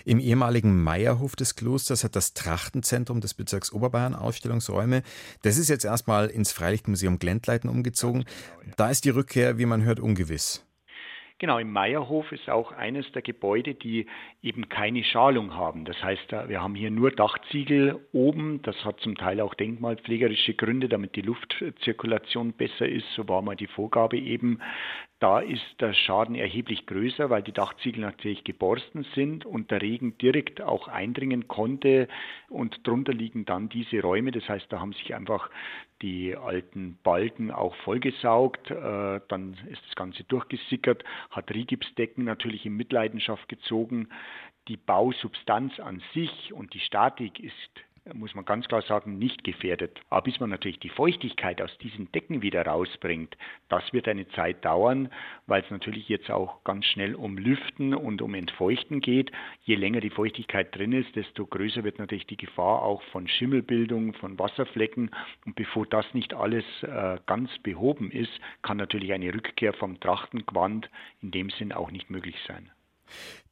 Im 0.05 0.19
ehemaligen 0.19 0.83
Meierhof 0.83 1.35
des 1.35 1.55
Klosters 1.55 2.03
hat 2.03 2.15
das 2.15 2.33
Trachtenzentrum 2.33 3.21
des 3.21 3.33
Bezirks 3.33 3.71
Oberbayern 3.71 4.15
Ausstellungsräume. 4.15 5.03
Das 5.41 5.57
ist 5.57 5.69
jetzt 5.69 5.85
erstmal 5.85 6.27
ins 6.27 6.51
Freilichtmuseum 6.51 7.19
Glendleiten 7.19 7.69
umgezogen. 7.69 8.25
Da 8.77 8.89
ist 8.89 9.05
die 9.05 9.09
Rückkehr, 9.09 9.57
wie 9.57 9.65
man 9.65 9.83
hört, 9.83 9.99
ungewiss. 9.99 10.65
Genau, 11.43 11.57
im 11.57 11.73
Meierhof 11.73 12.31
ist 12.31 12.49
auch 12.49 12.71
eines 12.71 13.11
der 13.11 13.21
Gebäude, 13.21 13.75
die 13.75 14.05
eben 14.41 14.69
keine 14.69 15.03
Schalung 15.03 15.53
haben. 15.53 15.83
Das 15.83 16.01
heißt, 16.01 16.31
wir 16.31 16.63
haben 16.63 16.73
hier 16.73 16.89
nur 16.89 17.11
Dachziegel 17.11 17.99
oben. 18.13 18.61
Das 18.61 18.85
hat 18.85 19.01
zum 19.01 19.17
Teil 19.17 19.41
auch 19.41 19.53
denkmalpflegerische 19.53 20.53
Gründe, 20.53 20.87
damit 20.87 21.17
die 21.17 21.21
Luftzirkulation 21.21 22.53
besser 22.53 22.87
ist. 22.87 23.11
So 23.17 23.27
war 23.27 23.41
mal 23.41 23.57
die 23.57 23.67
Vorgabe 23.67 24.17
eben. 24.17 24.61
Da 25.23 25.39
ist 25.39 25.79
der 25.79 25.93
Schaden 25.93 26.35
erheblich 26.35 26.85
größer, 26.85 27.29
weil 27.29 27.43
die 27.43 27.53
Dachziegel 27.53 28.01
natürlich 28.01 28.43
geborsten 28.43 29.05
sind 29.15 29.45
und 29.45 29.71
der 29.71 29.81
Regen 29.81 30.17
direkt 30.17 30.61
auch 30.61 30.89
eindringen 30.89 31.47
konnte. 31.47 32.09
Und 32.49 32.85
drunter 32.85 33.13
liegen 33.13 33.45
dann 33.45 33.69
diese 33.69 34.01
Räume. 34.01 34.31
Das 34.31 34.49
heißt, 34.49 34.65
da 34.67 34.81
haben 34.81 34.91
sich 34.91 35.15
einfach 35.15 35.49
die 36.01 36.35
alten 36.35 36.99
Balken 37.03 37.51
auch 37.51 37.73
vollgesaugt. 37.85 38.69
Äh, 38.69 39.21
dann 39.29 39.57
ist 39.69 39.81
das 39.87 39.95
Ganze 39.95 40.25
durchgesickert, 40.25 41.05
hat 41.31 41.49
Rigipsdecken 41.53 42.25
natürlich 42.25 42.65
in 42.65 42.75
Mitleidenschaft 42.75 43.47
gezogen. 43.47 44.09
Die 44.67 44.75
Bausubstanz 44.75 45.79
an 45.79 46.03
sich 46.13 46.51
und 46.51 46.73
die 46.73 46.81
Statik 46.81 47.39
ist 47.39 47.79
muss 48.13 48.35
man 48.35 48.43
ganz 48.43 48.67
klar 48.67 48.81
sagen, 48.81 49.17
nicht 49.17 49.43
gefährdet. 49.43 50.01
Aber 50.09 50.23
bis 50.23 50.39
man 50.39 50.49
natürlich 50.49 50.79
die 50.79 50.89
Feuchtigkeit 50.89 51.61
aus 51.61 51.77
diesen 51.77 52.11
Decken 52.11 52.41
wieder 52.41 52.65
rausbringt, 52.65 53.37
das 53.69 53.93
wird 53.93 54.07
eine 54.07 54.27
Zeit 54.29 54.65
dauern, 54.65 55.09
weil 55.47 55.63
es 55.63 55.71
natürlich 55.71 56.09
jetzt 56.09 56.29
auch 56.29 56.63
ganz 56.65 56.85
schnell 56.85 57.15
um 57.15 57.37
Lüften 57.37 57.93
und 57.93 58.21
um 58.21 58.33
Entfeuchten 58.33 58.99
geht. 58.99 59.31
Je 59.63 59.75
länger 59.75 60.01
die 60.01 60.09
Feuchtigkeit 60.09 60.75
drin 60.75 60.91
ist, 60.91 61.15
desto 61.15 61.45
größer 61.45 61.83
wird 61.83 61.99
natürlich 61.99 62.27
die 62.27 62.37
Gefahr 62.37 62.81
auch 62.81 63.01
von 63.03 63.27
Schimmelbildung, 63.27 64.13
von 64.15 64.37
Wasserflecken. 64.37 65.09
Und 65.45 65.55
bevor 65.55 65.85
das 65.85 66.05
nicht 66.13 66.33
alles 66.33 66.65
äh, 66.81 67.17
ganz 67.25 67.57
behoben 67.59 68.11
ist, 68.11 68.31
kann 68.61 68.77
natürlich 68.77 69.13
eine 69.13 69.33
Rückkehr 69.33 69.73
vom 69.73 69.99
Trachtenquant 69.99 70.89
in 71.21 71.31
dem 71.31 71.49
Sinn 71.51 71.71
auch 71.71 71.91
nicht 71.91 72.09
möglich 72.09 72.35
sein. 72.47 72.69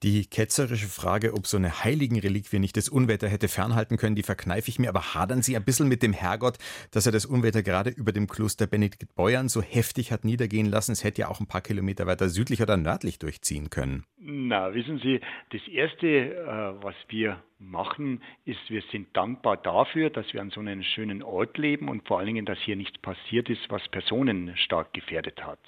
Die 0.03 0.25
ketzerische 0.25 0.87
Frage, 0.87 1.33
ob 1.33 1.45
so 1.45 1.57
eine 1.57 1.83
heiligen 1.83 2.19
Reliquie 2.19 2.57
nicht 2.57 2.75
das 2.75 2.89
Unwetter 2.89 3.29
hätte 3.29 3.47
fernhalten 3.47 3.97
können, 3.97 4.15
die 4.15 4.23
verkneife 4.23 4.69
ich 4.69 4.79
mir, 4.79 4.89
aber 4.89 5.13
hadern 5.13 5.43
Sie 5.43 5.55
ein 5.55 5.63
bisschen 5.63 5.87
mit 5.87 6.01
dem 6.01 6.11
Herrgott, 6.11 6.57
dass 6.89 7.05
er 7.05 7.11
das 7.11 7.25
Unwetter 7.27 7.61
gerade 7.61 7.91
über 7.91 8.11
dem 8.11 8.27
Kloster 8.27 8.65
Benedikt 8.65 9.13
Beuern 9.13 9.47
so 9.47 9.61
heftig 9.61 10.11
hat 10.11 10.25
niedergehen 10.25 10.65
lassen. 10.65 10.93
Es 10.93 11.03
hätte 11.03 11.21
ja 11.21 11.27
auch 11.27 11.39
ein 11.39 11.47
paar 11.47 11.61
Kilometer 11.61 12.07
weiter 12.07 12.29
südlich 12.29 12.63
oder 12.63 12.77
nördlich 12.77 13.19
durchziehen 13.19 13.69
können. 13.69 14.03
Na, 14.17 14.73
wissen 14.73 14.99
Sie, 15.03 15.19
das 15.51 15.61
Erste, 15.67 16.07
äh, 16.07 16.83
was 16.83 16.95
wir 17.09 17.43
machen, 17.59 18.23
ist, 18.45 18.69
wir 18.69 18.81
sind 18.91 19.15
dankbar 19.15 19.57
dafür, 19.57 20.09
dass 20.09 20.33
wir 20.33 20.41
an 20.41 20.49
so 20.49 20.61
einem 20.61 20.81
schönen 20.81 21.21
Ort 21.21 21.59
leben 21.59 21.89
und 21.89 22.07
vor 22.07 22.17
allen 22.17 22.27
Dingen, 22.27 22.45
dass 22.45 22.57
hier 22.59 22.75
nichts 22.75 22.97
passiert 22.97 23.49
ist, 23.49 23.69
was 23.69 23.87
Personen 23.89 24.55
stark 24.57 24.93
gefährdet 24.93 25.43
hat. 25.43 25.59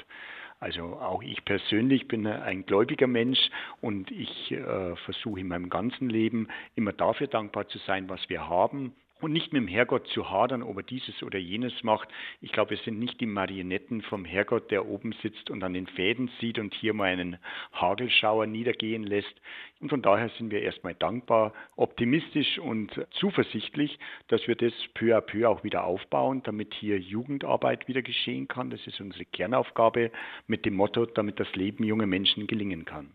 Also 0.64 0.98
auch 1.02 1.22
ich 1.22 1.44
persönlich 1.44 2.08
bin 2.08 2.26
ein 2.26 2.66
gläubiger 2.66 3.06
Mensch 3.06 3.50
und 3.82 4.10
ich 4.12 4.50
äh, 4.54 4.96
versuche 4.96 5.42
in 5.42 5.50
meinem 5.50 5.70
ganzen 5.70 6.10
Leben 6.10 6.48
immer 6.76 6.94
dafür 6.94 7.28
dankbar 7.28 7.68
zu 7.68 7.80
sein, 7.80 8.08
was 8.08 8.22
wir 8.30 8.48
haben 8.48 8.96
und 9.24 9.32
nicht 9.32 9.54
mit 9.54 9.62
dem 9.62 9.68
Herrgott 9.68 10.08
zu 10.08 10.30
hadern, 10.30 10.64
ob 10.64 10.78
er 10.78 10.84
dieses 10.84 11.24
oder 11.24 11.40
jenes 11.40 11.84
macht. 11.84 12.10
Ich 12.42 12.52
glaube, 12.52 12.72
wir 12.72 12.78
sind 12.78 13.00
nicht 13.00 13.20
die 13.22 13.26
Marionetten 13.26 14.02
vom 14.02 14.26
Herrgott, 14.26 14.70
der 14.70 14.86
oben 14.86 15.14
sitzt 15.24 15.50
und 15.50 15.64
an 15.64 15.74
den 15.74 15.88
Fäden 15.88 16.30
sieht 16.40 16.60
und 16.60 16.74
hier 16.74 16.94
mal 16.94 17.06
einen 17.06 17.38
Hagelschauer 17.72 18.48
niedergehen 18.48 19.04
lässt. 19.04 19.34
Und 19.80 19.90
von 19.90 20.02
daher 20.02 20.30
sind 20.38 20.52
wir 20.52 20.62
erstmal 20.62 20.94
dankbar, 20.94 21.54
optimistisch 21.76 22.60
und 22.60 22.92
zuversichtlich, 23.12 23.98
dass 24.28 24.46
wir 24.48 24.56
das 24.56 24.74
peu 24.94 25.16
à 25.18 25.22
peu 25.22 25.48
auch 25.48 25.64
wieder 25.64 25.86
aufbauen, 25.86 26.42
damit 26.44 26.74
hier 26.74 27.00
Jugendarbeit 27.00 27.88
wieder 27.88 28.02
geschehen 28.02 28.48
kann. 28.48 28.70
Das 28.70 28.86
ist 28.88 29.00
unsere 29.00 29.26
Kernaufgabe 29.26 30.12
mit 30.48 30.66
dem 30.66 30.76
Motto, 30.76 31.06
damit 31.06 31.40
das 31.40 31.54
Leben 31.56 31.84
junger 31.84 32.08
Menschen 32.08 32.48
gelingen 32.48 32.86
kann. 32.86 33.12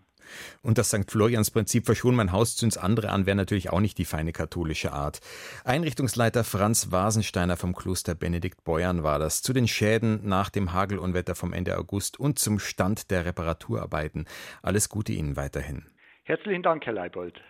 Und 0.63 0.79
das 0.79 0.89
St. 0.89 1.11
Florians 1.11 1.51
Prinzip 1.51 1.87
verschon 1.87 2.15
mein 2.15 2.33
Haus 2.33 2.57
zünds 2.57 2.77
andere 2.77 3.11
an, 3.11 3.27
wäre 3.27 3.37
natürlich 3.37 3.71
auch 3.71 3.81
nicht 3.81 3.99
die 3.99 4.05
feine 4.05 4.33
katholische 4.33 4.93
Art. 4.93 5.21
Einrichtungsleiter 5.65 6.45
Franz 6.45 6.91
Wasensteiner 6.91 7.57
vom 7.57 7.75
Kloster 7.75 8.15
Benedikt 8.15 8.65
Beuern 8.65 9.03
war 9.03 9.19
das. 9.19 9.43
Zu 9.43 9.53
den 9.53 9.69
Schäden 9.69 10.21
nach 10.29 10.51
dem 10.51 10.73
Hagelunwetter 10.73 11.35
vom 11.35 11.53
Ende 11.53 11.79
August 11.79 12.19
und 12.19 12.39
zum 12.39 12.59
Stand 12.59 13.11
der 13.11 13.25
Reparaturarbeiten. 13.25 14.27
Alles 14.63 14.89
Gute 14.89 15.13
Ihnen 15.13 15.37
weiterhin. 15.37 15.85
Herzlichen 16.25 16.63
Dank, 16.63 16.85
Herr 16.85 16.93
Leibold. 16.93 17.41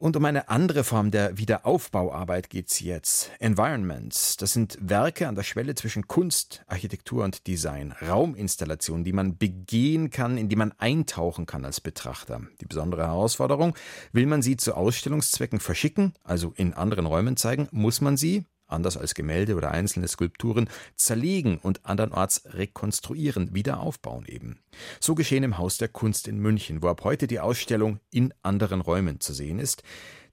Und 0.00 0.16
um 0.16 0.24
eine 0.26 0.48
andere 0.48 0.84
Form 0.84 1.10
der 1.10 1.38
Wiederaufbauarbeit 1.38 2.50
geht's 2.50 2.78
jetzt. 2.78 3.32
Environments, 3.40 4.36
das 4.36 4.52
sind 4.52 4.78
Werke 4.80 5.26
an 5.26 5.34
der 5.34 5.42
Schwelle 5.42 5.74
zwischen 5.74 6.06
Kunst, 6.06 6.62
Architektur 6.68 7.24
und 7.24 7.48
Design. 7.48 7.92
Rauminstallationen, 8.00 9.02
die 9.02 9.12
man 9.12 9.38
begehen 9.38 10.10
kann, 10.10 10.38
in 10.38 10.48
die 10.48 10.54
man 10.54 10.70
eintauchen 10.78 11.46
kann 11.46 11.64
als 11.64 11.80
Betrachter. 11.80 12.42
Die 12.60 12.66
besondere 12.66 13.08
Herausforderung, 13.08 13.74
will 14.12 14.26
man 14.26 14.40
sie 14.40 14.56
zu 14.56 14.74
Ausstellungszwecken 14.74 15.58
verschicken, 15.58 16.14
also 16.22 16.52
in 16.54 16.74
anderen 16.74 17.06
Räumen 17.06 17.36
zeigen, 17.36 17.66
muss 17.72 18.00
man 18.00 18.16
sie, 18.16 18.44
anders 18.68 18.96
als 18.96 19.14
Gemälde 19.14 19.56
oder 19.56 19.70
einzelne 19.70 20.08
Skulpturen, 20.08 20.68
zerlegen 20.94 21.58
und 21.58 21.84
andernorts 21.84 22.42
rekonstruieren, 22.46 23.54
wieder 23.54 23.80
aufbauen 23.80 24.24
eben. 24.26 24.60
So 25.00 25.14
geschehen 25.14 25.42
im 25.42 25.58
Haus 25.58 25.78
der 25.78 25.88
Kunst 25.88 26.28
in 26.28 26.38
München, 26.38 26.82
wo 26.82 26.88
ab 26.88 27.02
heute 27.04 27.26
die 27.26 27.40
Ausstellung 27.40 28.00
in 28.10 28.32
anderen 28.42 28.80
Räumen 28.80 29.20
zu 29.20 29.32
sehen 29.32 29.58
ist, 29.58 29.82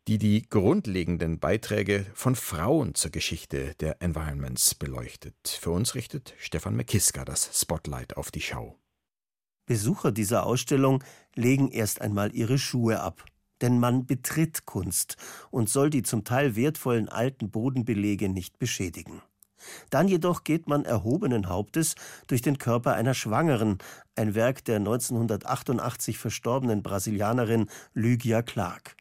die 0.07 0.19
die 0.19 0.47
grundlegenden 0.47 1.39
Beiträge 1.39 2.05
von 2.13 2.35
Frauen 2.35 2.93
zur 2.93 3.11
Geschichte 3.11 3.73
der 3.79 4.01
Environments 4.01 4.75
beleuchtet. 4.75 5.35
Für 5.47 5.71
uns 5.71 5.95
richtet 5.95 6.35
Stefan 6.37 6.75
McKiska 6.75 7.25
das 7.25 7.49
Spotlight 7.59 8.15
auf 8.15 8.29
die 8.29 8.41
Schau. 8.41 8.77
Besucher 9.65 10.11
dieser 10.11 10.45
Ausstellung 10.45 11.03
legen 11.33 11.69
erst 11.71 12.01
einmal 12.01 12.35
ihre 12.35 12.59
Schuhe 12.59 12.99
ab 12.99 13.25
denn 13.61 13.79
man 13.79 14.05
betritt 14.05 14.65
Kunst 14.65 15.17
und 15.51 15.69
soll 15.69 15.89
die 15.89 16.03
zum 16.03 16.23
Teil 16.23 16.55
wertvollen 16.55 17.09
alten 17.09 17.49
Bodenbelege 17.49 18.29
nicht 18.29 18.59
beschädigen. 18.59 19.21
Dann 19.89 20.07
jedoch 20.07 20.43
geht 20.43 20.67
man 20.67 20.85
erhobenen 20.85 21.49
Hauptes 21.49 21.95
durch 22.27 22.41
den 22.41 22.57
Körper 22.57 22.93
einer 22.93 23.13
Schwangeren, 23.13 23.79
ein 24.15 24.35
Werk 24.35 24.63
der 24.65 24.77
1988 24.77 26.17
verstorbenen 26.17 26.83
Brasilianerin 26.83 27.67
Lygia 27.93 28.41
Clark. 28.41 28.95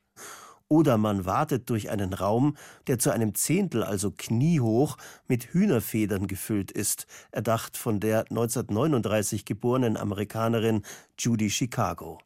Oder 0.68 0.96
man 0.96 1.26
wartet 1.26 1.68
durch 1.68 1.90
einen 1.90 2.14
Raum, 2.14 2.56
der 2.87 2.99
zu 2.99 3.11
einem 3.11 3.34
Zehntel, 3.34 3.84
also 3.84 4.11
kniehoch, 4.11 4.96
mit 5.28 5.52
Hühnerfedern 5.52 6.26
gefüllt 6.26 6.73
ist, 6.73 7.06
erdacht 7.30 7.76
von 7.76 8.00
der 8.00 8.20
1939 8.30 9.44
geborenen 9.44 9.96
Amerikanerin 9.96 10.82
Judy 11.18 11.50
Chicago. 11.50 12.18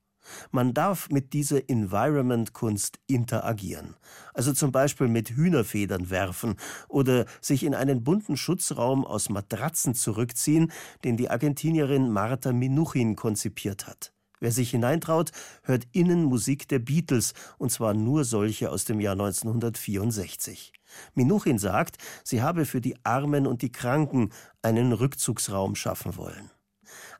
Man 0.50 0.74
darf 0.74 1.08
mit 1.10 1.32
dieser 1.32 1.68
Environment-Kunst 1.68 2.98
interagieren, 3.06 3.94
also 4.34 4.52
zum 4.52 4.72
Beispiel 4.72 5.08
mit 5.08 5.30
Hühnerfedern 5.30 6.10
werfen 6.10 6.56
oder 6.88 7.26
sich 7.40 7.64
in 7.64 7.74
einen 7.74 8.04
bunten 8.04 8.36
Schutzraum 8.36 9.04
aus 9.04 9.28
Matratzen 9.28 9.94
zurückziehen, 9.94 10.72
den 11.04 11.16
die 11.16 11.30
Argentinierin 11.30 12.10
Marta 12.10 12.52
Minuchin 12.52 13.16
konzipiert 13.16 13.86
hat. 13.86 14.12
Wer 14.40 14.52
sich 14.52 14.70
hineintraut, 14.70 15.32
hört 15.62 15.88
innen 15.92 16.24
Musik 16.24 16.68
der 16.68 16.78
Beatles, 16.78 17.34
und 17.58 17.72
zwar 17.72 17.94
nur 17.94 18.24
solche 18.24 18.70
aus 18.70 18.84
dem 18.84 19.00
Jahr 19.00 19.14
1964. 19.14 20.72
Minuchin 21.14 21.58
sagt, 21.58 21.96
sie 22.22 22.40
habe 22.40 22.64
für 22.64 22.80
die 22.80 22.96
Armen 23.04 23.46
und 23.46 23.62
die 23.62 23.72
Kranken 23.72 24.30
einen 24.62 24.92
Rückzugsraum 24.92 25.74
schaffen 25.74 26.16
wollen. 26.16 26.50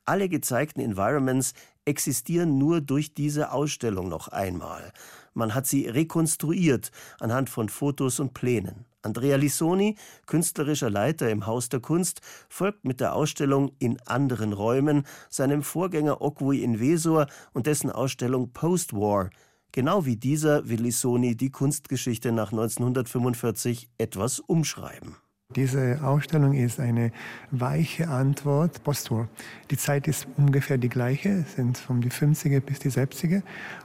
Alle 0.05 0.29
gezeigten 0.29 0.81
Environments 0.81 1.53
existieren 1.89 2.59
nur 2.59 2.81
durch 2.81 3.15
diese 3.15 3.51
Ausstellung 3.51 4.09
noch 4.09 4.29
einmal. 4.29 4.93
Man 5.35 5.55
hat 5.55 5.67
sie 5.67 5.89
rekonstruiert 5.89 6.91
anhand 7.19 7.51
von 7.51 7.69
Fotos 7.69 8.21
und 8.21 8.35
Plänen. 8.35 8.85
Andrea 9.03 9.37
Lissoni, 9.37 9.97
künstlerischer 10.27 10.91
Leiter 10.91 11.31
im 11.31 11.47
Haus 11.47 11.69
der 11.69 11.81
Kunst, 11.81 12.21
folgt 12.49 12.85
mit 12.85 13.01
der 13.01 13.15
Ausstellung 13.15 13.73
in 13.79 14.01
anderen 14.07 14.53
Räumen 14.53 15.05
seinem 15.31 15.63
Vorgänger 15.63 16.21
Okwi 16.21 16.63
Invesor 16.63 17.27
und 17.53 17.67
dessen 17.67 17.91
Ausstellung 17.91 18.53
Post-War. 18.53 19.31
Genau 19.73 20.05
wie 20.05 20.17
dieser 20.17 20.69
will 20.69 20.83
Lissoni 20.83 21.37
die 21.37 21.51
Kunstgeschichte 21.51 22.33
nach 22.33 22.51
1945 22.53 23.89
etwas 23.99 24.41
umschreiben. 24.41 25.17
Diese 25.57 26.01
Ausstellung 26.03 26.53
ist 26.53 26.79
eine 26.79 27.11
weiche 27.51 28.07
Antwort 28.07 28.85
postwar. 28.85 29.29
Die 29.71 29.79
Zeit 29.79 30.07
ist 30.07 30.29
ungefähr 30.37 30.77
die 30.77 30.91
gleiche, 30.91 31.43
sind 31.57 31.79
von 31.79 32.03
die 32.03 32.11
50er 32.11 32.61
bis 32.61 32.81
die 32.81 32.91
70er 32.91 33.41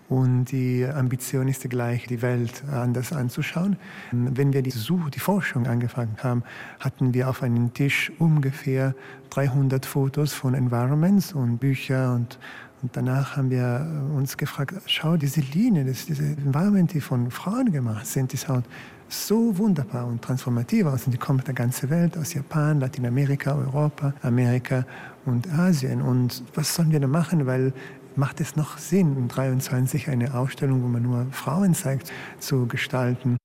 und 0.09 0.51
die 0.51 0.85
Ambition 0.85 1.47
ist 1.47 1.63
die 1.63 1.69
gleiche, 1.69 2.09
die 2.09 2.21
Welt 2.21 2.65
anders 2.69 3.13
anzuschauen. 3.13 3.77
Wenn 4.11 4.51
wir 4.51 4.61
die 4.61 4.71
Suche, 4.71 5.09
die 5.09 5.21
Forschung 5.21 5.65
angefangen 5.65 6.17
haben, 6.21 6.43
hatten 6.81 7.13
wir 7.13 7.29
auf 7.29 7.41
einem 7.41 7.73
Tisch 7.73 8.11
ungefähr 8.19 8.93
300 9.29 9.85
Fotos 9.85 10.33
von 10.33 10.55
Environments 10.55 11.31
und 11.31 11.59
Bücher 11.59 12.13
und 12.13 12.39
und 12.81 12.97
danach 12.97 13.37
haben 13.37 13.49
wir 13.49 13.87
uns 14.13 14.35
gefragt, 14.35 14.73
schau, 14.87 15.15
diese 15.15 15.39
Linie, 15.39 15.85
das, 15.85 16.05
diese 16.05 16.23
Environment, 16.23 16.91
die 16.93 16.99
von 16.99 17.31
Frauen 17.31 17.71
gemacht 17.71 18.05
sind, 18.05 18.33
die 18.33 18.37
schaut 18.37 18.65
so 19.13 19.57
wunderbar 19.57 20.07
und 20.07 20.21
transformativ 20.21 20.85
aus. 20.85 21.05
Und 21.05 21.11
die 21.11 21.17
kommen 21.17 21.39
aus 21.39 21.45
der 21.45 21.53
ganzen 21.53 21.89
Welt, 21.89 22.17
aus 22.17 22.33
Japan, 22.33 22.79
Lateinamerika, 22.79 23.55
Europa, 23.55 24.13
Amerika 24.21 24.85
und 25.25 25.47
Asien. 25.53 26.01
Und 26.01 26.43
was 26.55 26.75
sollen 26.75 26.91
wir 26.91 26.99
da 26.99 27.07
machen? 27.07 27.45
Weil 27.45 27.73
macht 28.15 28.41
es 28.41 28.55
noch 28.55 28.77
Sinn, 28.77 29.15
in 29.17 29.27
23 29.27 30.09
eine 30.09 30.33
Ausstellung, 30.33 30.83
wo 30.83 30.87
man 30.87 31.03
nur 31.03 31.27
Frauen 31.31 31.73
zeigt, 31.73 32.11
zu 32.39 32.67
gestalten? 32.67 33.37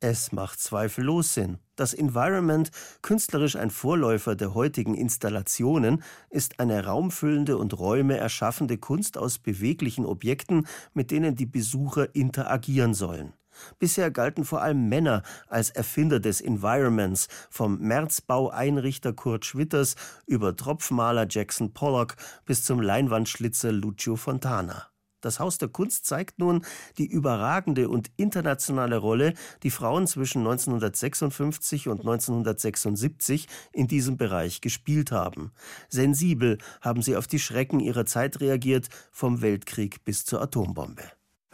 Es 0.00 0.30
macht 0.30 0.60
zweifellos 0.60 1.32
Sinn. 1.32 1.58
Das 1.74 1.94
Environment, 1.94 2.70
künstlerisch 3.00 3.56
ein 3.56 3.70
Vorläufer 3.70 4.36
der 4.36 4.54
heutigen 4.54 4.94
Installationen, 4.94 6.02
ist 6.28 6.60
eine 6.60 6.84
raumfüllende 6.84 7.56
und 7.56 7.78
Räume 7.78 8.16
erschaffende 8.16 8.76
Kunst 8.76 9.16
aus 9.16 9.38
beweglichen 9.38 10.04
Objekten, 10.04 10.66
mit 10.92 11.10
denen 11.10 11.34
die 11.34 11.46
Besucher 11.46 12.14
interagieren 12.14 12.92
sollen. 12.92 13.32
Bisher 13.78 14.10
galten 14.10 14.44
vor 14.44 14.62
allem 14.62 14.88
Männer 14.88 15.22
als 15.48 15.70
Erfinder 15.70 16.20
des 16.20 16.40
Environments, 16.40 17.28
vom 17.50 17.78
Märzbau-Einrichter 17.78 19.12
Kurt 19.12 19.44
Schwitters 19.44 19.96
über 20.26 20.56
Tropfmaler 20.56 21.26
Jackson 21.28 21.72
Pollock 21.72 22.16
bis 22.44 22.64
zum 22.64 22.80
Leinwandschlitzer 22.80 23.72
Lucio 23.72 24.16
Fontana. 24.16 24.88
Das 25.26 25.40
Haus 25.40 25.58
der 25.58 25.68
Kunst 25.68 26.06
zeigt 26.06 26.38
nun 26.38 26.64
die 26.98 27.06
überragende 27.06 27.88
und 27.88 28.12
internationale 28.16 28.96
Rolle, 28.98 29.32
die 29.64 29.70
Frauen 29.70 30.06
zwischen 30.06 30.38
1956 30.38 31.88
und 31.88 32.00
1976 32.00 33.48
in 33.72 33.88
diesem 33.88 34.16
Bereich 34.16 34.60
gespielt 34.60 35.10
haben. 35.10 35.50
Sensibel 35.88 36.58
haben 36.80 37.02
sie 37.02 37.16
auf 37.16 37.26
die 37.26 37.40
Schrecken 37.40 37.80
ihrer 37.80 38.06
Zeit 38.06 38.40
reagiert, 38.40 38.88
vom 39.10 39.42
Weltkrieg 39.42 40.04
bis 40.04 40.24
zur 40.24 40.42
Atombombe. 40.42 41.02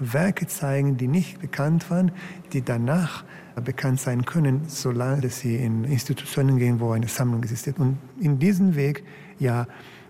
Werke 0.03 0.47
zeigen, 0.47 0.97
die 0.97 1.09
nicht 1.09 1.41
bekannt 1.41 1.91
waren, 1.91 2.13
die 2.53 2.63
danach 2.63 3.25
bekannt 3.65 4.01
sein 4.01 4.25
können, 4.25 4.63
solange 4.67 5.29
sie 5.29 5.57
in 5.57 5.85
Institutionen 5.85 6.59
gehen, 6.59 6.81
wo 6.81 6.93
eine 6.93 7.09
Sammlung 7.09 7.43
existiert. 7.43 7.79
Und 7.79 7.99
in 8.19 8.39
diesem 8.39 8.75
Weg, 8.75 9.05
ja, 9.39 9.67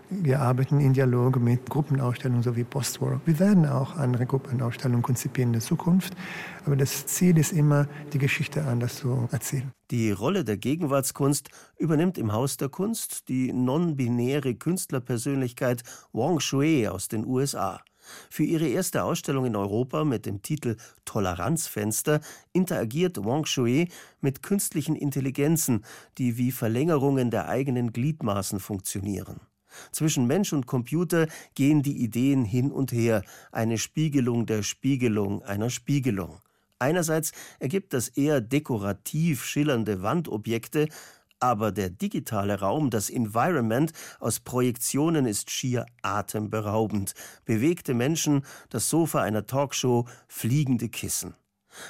wir 0.09 0.41
arbeiten 0.41 0.79
in 0.79 0.93
Dialog 0.93 1.39
mit 1.39 1.69
Gruppenausstellungen 1.69 2.43
sowie 2.43 2.63
Postwar. 2.63 3.19
Wir 3.25 3.39
werden 3.39 3.65
auch 3.65 3.95
andere 3.95 4.25
Gruppenausstellungen 4.25 5.01
konzipieren 5.01 5.49
in 5.49 5.53
der 5.53 5.61
Zukunft. 5.61 6.13
Aber 6.65 6.75
das 6.75 7.07
Ziel 7.07 7.37
ist 7.37 7.51
immer, 7.51 7.87
die 8.11 8.19
Geschichte 8.19 8.63
anders 8.65 8.97
zu 8.97 9.27
erzählen. 9.31 9.71
Die 9.91 10.11
Rolle 10.11 10.43
der 10.43 10.57
Gegenwartskunst 10.57 11.49
übernimmt 11.77 12.17
im 12.17 12.31
Haus 12.31 12.57
der 12.57 12.69
Kunst 12.69 13.27
die 13.27 13.51
non-binäre 13.53 14.55
Künstlerpersönlichkeit 14.55 15.83
Wang 16.11 16.39
Shui 16.39 16.87
aus 16.87 17.07
den 17.07 17.25
USA. 17.25 17.81
Für 18.29 18.43
ihre 18.43 18.67
erste 18.67 19.03
Ausstellung 19.03 19.45
in 19.45 19.55
Europa 19.55 20.03
mit 20.03 20.25
dem 20.25 20.41
Titel 20.41 20.77
Toleranzfenster 21.05 22.21
interagiert 22.51 23.23
Wang 23.23 23.45
Shui 23.45 23.89
mit 24.21 24.43
künstlichen 24.43 24.95
Intelligenzen, 24.95 25.83
die 26.17 26.37
wie 26.37 26.51
Verlängerungen 26.51 27.31
der 27.31 27.49
eigenen 27.49 27.93
Gliedmaßen 27.93 28.59
funktionieren. 28.59 29.39
Zwischen 29.91 30.27
Mensch 30.27 30.53
und 30.53 30.67
Computer 30.67 31.27
gehen 31.55 31.81
die 31.81 32.03
Ideen 32.03 32.45
hin 32.45 32.71
und 32.71 32.91
her, 32.91 33.23
eine 33.51 33.77
Spiegelung 33.77 34.45
der 34.45 34.63
Spiegelung 34.63 35.43
einer 35.43 35.69
Spiegelung. 35.69 36.39
Einerseits 36.79 37.31
ergibt 37.59 37.93
das 37.93 38.09
eher 38.09 38.41
dekorativ 38.41 39.45
schillernde 39.45 40.01
Wandobjekte, 40.01 40.89
aber 41.43 41.73
der 41.73 41.89
digitale 41.89 42.61
Raum, 42.61 42.89
das 42.89 43.09
Environment 43.09 43.91
aus 44.21 44.39
Projektionen 44.39 45.25
ist 45.25 45.51
schier 45.51 45.85
atemberaubend. 46.01 47.15
Bewegte 47.43 47.93
Menschen, 47.93 48.45
das 48.69 48.89
Sofa 48.89 49.21
einer 49.21 49.45
Talkshow, 49.45 50.07
fliegende 50.29 50.87
Kissen. 50.87 51.35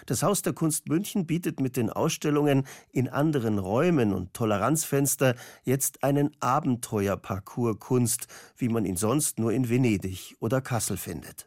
Das 0.08 0.24
Haus 0.24 0.42
der 0.42 0.54
Kunst 0.54 0.90
München 0.90 1.28
bietet 1.28 1.60
mit 1.60 1.78
den 1.78 1.92
Ausstellungen 1.92 2.66
in 2.92 3.10
anderen 3.10 3.60
Räumen 3.60 4.12
und 4.12 4.34
Toleranzfenster 4.34 5.36
jetzt 5.64 6.04
einen 6.04 6.32
Abenteuerparcours 6.40 7.78
Kunst, 7.80 8.26
wie 8.58 8.70
man 8.70 8.86
ihn 8.86 8.98
sonst 8.98 9.38
nur 9.38 9.52
in 9.52 9.70
Venedig 9.70 10.36
oder 10.40 10.62
Kassel 10.62 10.98
findet. 10.98 11.46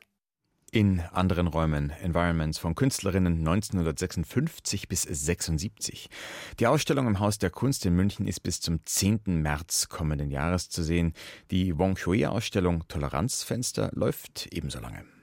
In 0.76 1.00
anderen 1.00 1.46
Räumen, 1.46 1.88
Environments 2.02 2.58
von 2.58 2.74
Künstlerinnen 2.74 3.38
1956 3.38 4.88
bis 4.88 5.04
76. 5.04 6.10
Die 6.60 6.66
Ausstellung 6.66 7.06
im 7.06 7.18
Haus 7.18 7.38
der 7.38 7.48
Kunst 7.48 7.86
in 7.86 7.96
München 7.96 8.28
ist 8.28 8.40
bis 8.40 8.60
zum 8.60 8.80
10. 8.84 9.40
März 9.40 9.88
kommenden 9.88 10.30
Jahres 10.30 10.68
zu 10.68 10.82
sehen. 10.82 11.14
Die 11.50 11.78
Wong 11.78 11.96
Shui-Ausstellung 11.96 12.86
Toleranzfenster 12.88 13.90
läuft 13.94 14.48
ebenso 14.52 14.78
lange. 14.78 15.15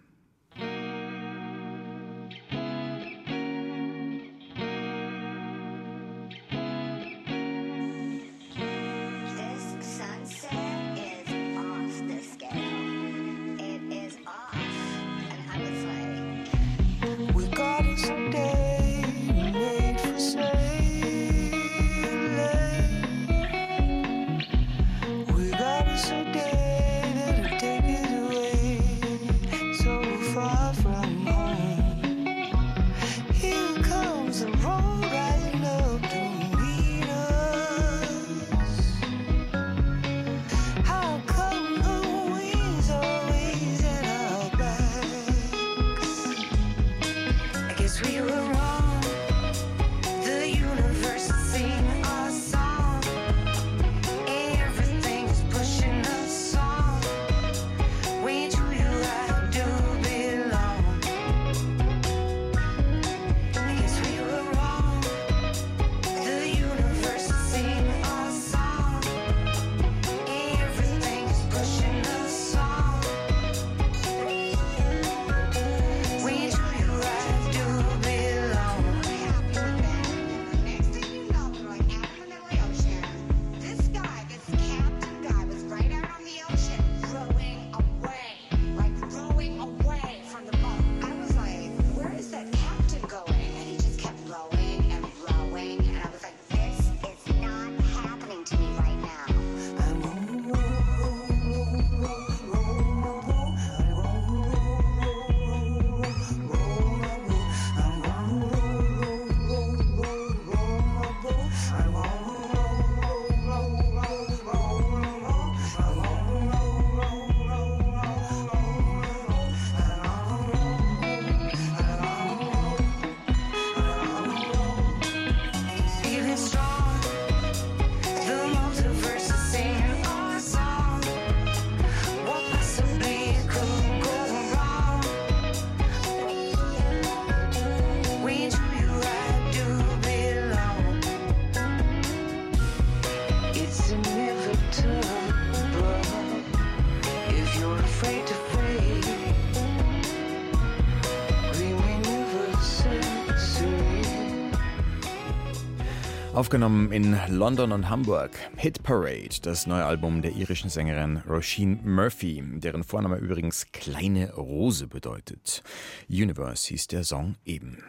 Aufgenommen 156.44 156.92
in 156.92 157.18
London 157.30 157.72
und 157.72 157.90
Hamburg. 157.90 158.32
Hit 158.58 158.84
Parade, 158.84 159.30
das 159.44 159.66
neue 159.66 159.86
Album 159.86 160.22
der 160.22 160.32
irischen 160.34 160.70
Sängerin 160.70 161.24
Roisin 161.26 161.80
Murphy, 161.86 162.44
deren 162.46 162.84
Vorname 162.84 163.16
übrigens 163.16 163.68
Kleine 163.72 164.34
Rose 164.34 164.88
bedeutet. 164.88 165.64
Universe 166.10 166.68
hieß 166.68 166.88
der 166.88 167.06
Song 167.06 167.36
eben. 167.46 167.82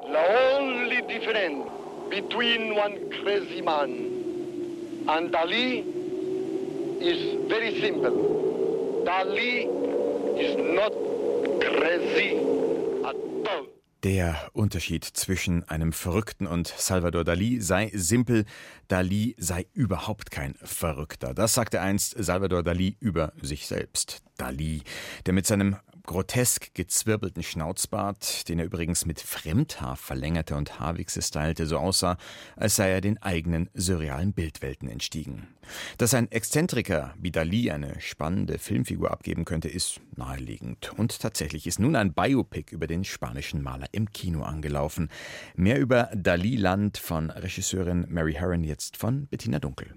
The 0.00 0.16
only 0.56 1.02
difference 1.06 1.70
between 2.08 2.72
one 2.72 2.96
crazy 3.22 3.60
man 3.60 3.90
and 5.06 5.30
Dali 5.30 5.84
is 7.02 7.36
very 7.50 7.82
simple. 7.82 9.04
Dali 9.04 9.68
is 10.38 10.56
not 10.56 10.94
crazy 11.60 12.38
at 13.04 13.14
all. 13.46 13.73
Der 14.04 14.50
Unterschied 14.52 15.02
zwischen 15.02 15.66
einem 15.70 15.94
Verrückten 15.94 16.46
und 16.46 16.68
Salvador 16.68 17.24
Dali 17.24 17.62
sei 17.62 17.90
simpel, 17.94 18.44
Dali 18.86 19.34
sei 19.38 19.66
überhaupt 19.72 20.30
kein 20.30 20.56
Verrückter. 20.62 21.32
Das 21.32 21.54
sagte 21.54 21.80
einst 21.80 22.14
Salvador 22.22 22.62
Dali 22.62 22.98
über 23.00 23.32
sich 23.40 23.66
selbst. 23.66 24.22
Dali, 24.36 24.82
der 25.24 25.32
mit 25.32 25.46
seinem 25.46 25.76
grotesk 26.04 26.74
gezwirbelten 26.74 27.42
Schnauzbart, 27.42 28.48
den 28.48 28.58
er 28.58 28.66
übrigens 28.66 29.06
mit 29.06 29.20
Fremdhaar 29.20 29.96
verlängerte 29.96 30.54
und 30.54 30.78
Haarwichse 30.78 31.22
stylte, 31.22 31.66
so 31.66 31.78
aussah, 31.78 32.16
als 32.56 32.76
sei 32.76 32.90
er 32.90 33.00
den 33.00 33.20
eigenen 33.22 33.70
surrealen 33.74 34.32
Bildwelten 34.32 34.88
entstiegen. 34.88 35.48
Dass 35.98 36.14
ein 36.14 36.30
Exzentriker 36.30 37.14
wie 37.18 37.30
Dali 37.30 37.70
eine 37.70 38.00
spannende 38.00 38.58
Filmfigur 38.58 39.10
abgeben 39.10 39.44
könnte, 39.44 39.68
ist 39.68 40.00
naheliegend. 40.16 40.92
Und 40.98 41.20
tatsächlich 41.20 41.66
ist 41.66 41.78
nun 41.78 41.96
ein 41.96 42.12
Biopic 42.12 42.72
über 42.74 42.86
den 42.86 43.04
spanischen 43.04 43.62
Maler 43.62 43.86
im 43.92 44.12
Kino 44.12 44.42
angelaufen. 44.42 45.08
Mehr 45.56 45.78
über 45.78 46.10
Dali-Land 46.14 46.98
von 46.98 47.30
Regisseurin 47.30 48.06
Mary 48.08 48.34
Herron 48.34 48.62
jetzt 48.62 48.96
von 48.96 49.26
Bettina 49.26 49.58
Dunkel. 49.58 49.94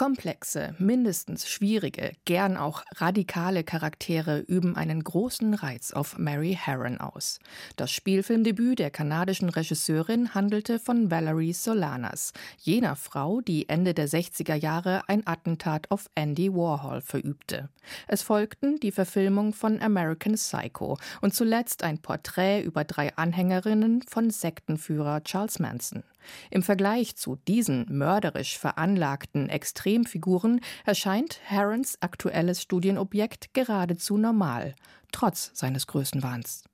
Komplexe, 0.00 0.74
mindestens 0.78 1.46
schwierige, 1.46 2.12
gern 2.24 2.56
auch 2.56 2.84
radikale 2.96 3.64
Charaktere 3.64 4.38
üben 4.38 4.74
einen 4.74 5.04
großen 5.04 5.52
Reiz 5.52 5.92
auf 5.92 6.16
Mary 6.16 6.58
Harron 6.58 6.96
aus. 6.96 7.38
Das 7.76 7.90
Spielfilmdebüt 7.90 8.78
der 8.78 8.90
kanadischen 8.90 9.50
Regisseurin 9.50 10.32
handelte 10.32 10.78
von 10.78 11.10
Valerie 11.10 11.52
Solanas, 11.52 12.32
jener 12.56 12.96
Frau, 12.96 13.42
die 13.42 13.68
Ende 13.68 13.92
der 13.92 14.08
60er 14.08 14.54
Jahre 14.54 15.02
ein 15.06 15.26
Attentat 15.26 15.90
auf 15.90 16.08
Andy 16.14 16.50
Warhol 16.50 17.02
verübte. 17.02 17.68
Es 18.08 18.22
folgten 18.22 18.80
die 18.80 18.92
Verfilmung 18.92 19.52
von 19.52 19.82
American 19.82 20.36
Psycho 20.36 20.96
und 21.20 21.34
zuletzt 21.34 21.82
ein 21.82 21.98
Porträt 21.98 22.62
über 22.62 22.84
drei 22.84 23.14
Anhängerinnen 23.16 24.00
von 24.00 24.30
Sektenführer 24.30 25.22
Charles 25.24 25.58
Manson. 25.58 26.04
Im 26.50 26.62
Vergleich 26.62 27.16
zu 27.16 27.36
diesen 27.48 27.86
mörderisch 27.88 28.58
veranlagten 28.58 29.48
Extremfiguren 29.48 30.60
erscheint 30.84 31.40
Herons 31.44 31.98
aktuelles 32.00 32.62
Studienobjekt 32.62 33.54
geradezu 33.54 34.16
normal, 34.16 34.74
trotz 35.12 35.50
seines 35.54 35.86
Größenwahns. 35.86 36.64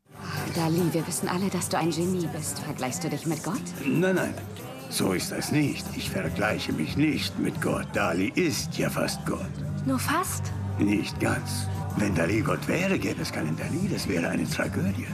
Dali, 0.55 0.83
wir 0.93 1.07
wissen 1.07 1.29
alle, 1.29 1.49
dass 1.51 1.69
du 1.69 1.79
ein 1.79 1.91
Genie 1.91 2.29
bist. 2.33 2.59
Vergleichst 2.61 3.05
du 3.05 3.09
dich 3.11 3.27
mit 3.27 3.43
Gott? 3.45 3.61
Nein, 3.85 4.15
nein. 4.15 4.35
So 4.89 5.13
ist 5.13 5.33
das 5.33 5.53
nicht. 5.53 5.85
Ich 5.97 6.11
vergleiche 6.11 6.73
mich 6.73 6.97
nicht 6.97 7.39
mit 7.39 7.61
Gott. 7.61 7.87
Dali 7.93 8.33
ist 8.35 8.79
ja 8.79 8.89
fast 8.89 9.25
Gott. 9.27 9.51
Nur 9.85 9.99
fast? 9.99 10.53
Nicht 10.79 11.19
ganz. 11.21 11.67
Wenn 11.97 12.15
Dali 12.15 12.41
Gott 12.41 12.67
wäre, 12.69 12.99
gäbe 12.99 13.23
es 13.23 13.33
keinen 13.33 13.57
Dali. 13.57 13.89
Das 13.91 14.09
wäre 14.09 14.29
eine 14.29 14.49
Tragödie. 14.49 15.07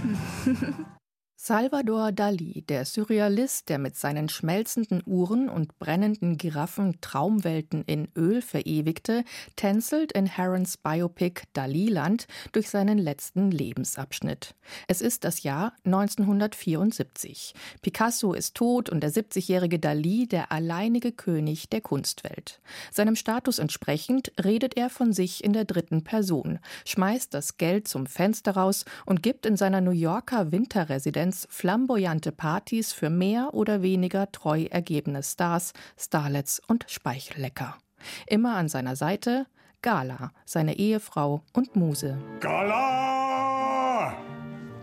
Salvador 1.45 2.13
Dali, 2.13 2.63
der 2.69 2.85
Surrealist, 2.85 3.69
der 3.69 3.81
mit 3.81 3.97
seinen 3.97 4.29
schmelzenden 4.29 5.03
Uhren 5.05 5.49
und 5.49 5.77
brennenden 5.81 6.39
Giraffen 6.39 7.01
Traumwelten 7.01 7.83
in 7.83 8.07
Öl 8.17 8.43
verewigte, 8.43 9.25
tänzelt 9.57 10.13
in 10.13 10.27
Herons 10.27 10.77
Biopic 10.77 11.43
Daliland 11.53 12.29
durch 12.53 12.71
seinen 12.71 12.97
letzten 12.97 13.51
Lebensabschnitt. 13.51 14.55
Es 14.87 15.01
ist 15.01 15.25
das 15.25 15.43
Jahr 15.43 15.73
1974. 15.85 17.55
Picasso 17.83 18.35
ist 18.35 18.55
tot 18.55 18.89
und 18.89 19.01
der 19.01 19.11
70-jährige 19.11 19.81
Dali 19.81 20.29
der 20.29 20.53
alleinige 20.53 21.11
König 21.11 21.69
der 21.69 21.81
Kunstwelt. 21.81 22.61
Seinem 22.93 23.17
Status 23.17 23.59
entsprechend 23.59 24.31
redet 24.45 24.77
er 24.77 24.91
von 24.91 25.13
sich 25.13 25.43
in 25.43 25.53
der 25.53 25.65
dritten 25.65 26.05
Person, 26.05 26.61
schmeißt 26.87 27.35
das 27.35 27.57
Geld 27.57 27.89
zum 27.89 28.07
Fenster 28.07 28.53
raus 28.53 28.85
und 29.07 29.25
gibt 29.25 29.45
in 29.45 29.57
seiner 29.57 29.81
New 29.81 29.91
Yorker 29.91 30.53
Winterresidenz 30.53 31.32
Events 31.33 31.47
flamboyante 31.49 32.31
Partys 32.31 32.93
für 32.93 33.09
mehr 33.09 33.55
oder 33.55 33.81
weniger 33.81 34.31
treu 34.33 34.65
ergebene 34.65 35.23
Stars, 35.23 35.73
Starlets 35.99 36.61
und 36.67 36.85
Speichellecker. 36.89 37.79
Immer 38.27 38.57
an 38.57 38.69
seiner 38.69 38.97
Seite 38.97 39.47
Gala, 39.81 40.33
seine 40.45 40.77
Ehefrau 40.77 41.43
und 41.55 41.75
Muse. 41.75 42.19
Gala! 42.41 44.15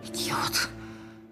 Idiot! 0.04 0.70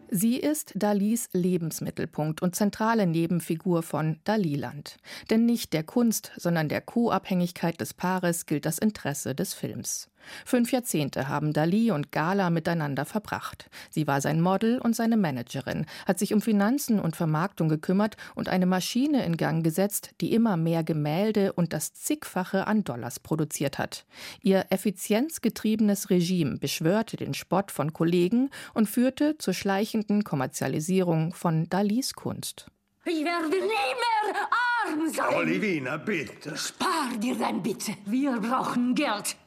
Sie 0.10 0.38
ist 0.38 0.74
Dalis 0.76 1.30
Lebensmittelpunkt 1.34 2.44
und 2.44 2.56
zentrale 2.56 3.08
Nebenfigur 3.08 3.82
von 3.82 4.20
Daliland. 4.24 4.98
Denn 5.32 5.46
nicht 5.46 5.74
der 5.74 5.84
Kunst, 5.84 6.32
sondern 6.38 6.70
der 6.70 6.82
Co-Abhängigkeit 6.82 7.82
des 7.82 7.94
Paares 7.96 8.46
gilt 8.46 8.66
das 8.66 8.78
Interesse 8.78 9.34
des 9.34 9.56
Films. 9.56 10.10
Fünf 10.46 10.72
Jahrzehnte 10.72 11.28
haben 11.28 11.54
Dali 11.54 11.92
und 11.92 12.12
Gala 12.12 12.50
miteinander 12.50 13.06
verbracht. 13.06 13.70
Sie 13.90 14.08
war 14.08 14.22
sein 14.22 14.42
Model 14.42 14.80
und 14.80 14.96
seine 14.96 15.18
Managerin, 15.18 15.86
hat 16.06 16.20
sich 16.20 16.34
um 16.34 16.42
Finanzen 16.42 17.00
und 17.00 17.16
Vermarktung 17.16 17.70
gekümmert 17.70 18.18
und 18.36 18.50
eine 18.50 18.66
Maschine 18.66 19.26
in 19.26 19.38
Gang 19.38 19.64
gesetzt, 19.64 20.12
die 20.22 20.34
immer 20.34 20.58
mehr 20.58 20.84
Gemälde 20.84 21.54
und 21.54 21.74
das 21.74 21.94
zigfache 21.94 22.68
an 22.68 22.84
Dollars 22.84 23.20
produziert 23.20 23.78
hat. 23.78 24.06
Ihr 24.42 24.66
effizienzgetriebenes 24.70 26.10
Regime 26.10 26.58
beschwörte 26.58 27.18
den 27.18 27.34
Spott 27.34 27.72
von 27.72 27.94
Kollegen 27.94 28.50
und 28.74 28.90
führte 28.90 29.38
zur 29.38 29.54
schleichenden 29.54 30.24
Kommerzialisierung 30.24 31.34
von 31.34 31.70
Dalis 31.70 32.14
Kunst. 32.14 32.68
Ich 33.06 33.24
werde 33.24 33.48
nie 33.48 33.60
mehr 33.60 34.50
arm 34.86 35.10
sein. 35.10 35.34
Olivina, 35.34 35.96
bitte. 35.96 36.58
Spar 36.58 37.16
dir 37.18 37.36
dein 37.36 37.64
Bitte. 37.64 37.94
Wir 38.06 38.38
brauchen 38.38 38.96
Geld. 38.96 39.38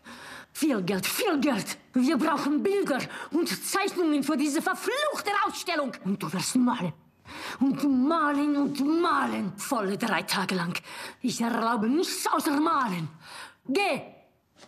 Viel 0.52 0.82
Geld, 0.82 1.06
viel 1.06 1.40
Geld. 1.40 1.78
Wir 1.92 2.16
brauchen 2.16 2.62
Bilder 2.62 2.98
und 3.30 3.48
Zeichnungen 3.48 4.22
für 4.22 4.36
diese 4.36 4.60
verfluchte 4.62 5.30
Ausstellung. 5.46 5.92
Und 6.04 6.22
du 6.22 6.32
wirst 6.32 6.56
malen. 6.56 6.92
Und 7.60 8.08
malen 8.08 8.56
und 8.56 8.80
malen. 9.00 9.52
Volle 9.56 9.96
drei 9.96 10.22
Tage 10.22 10.54
lang. 10.54 10.78
Ich 11.22 11.40
erlaube 11.40 11.88
nichts 11.88 12.26
außer 12.26 12.58
malen. 12.60 13.08
Geh, 13.68 14.02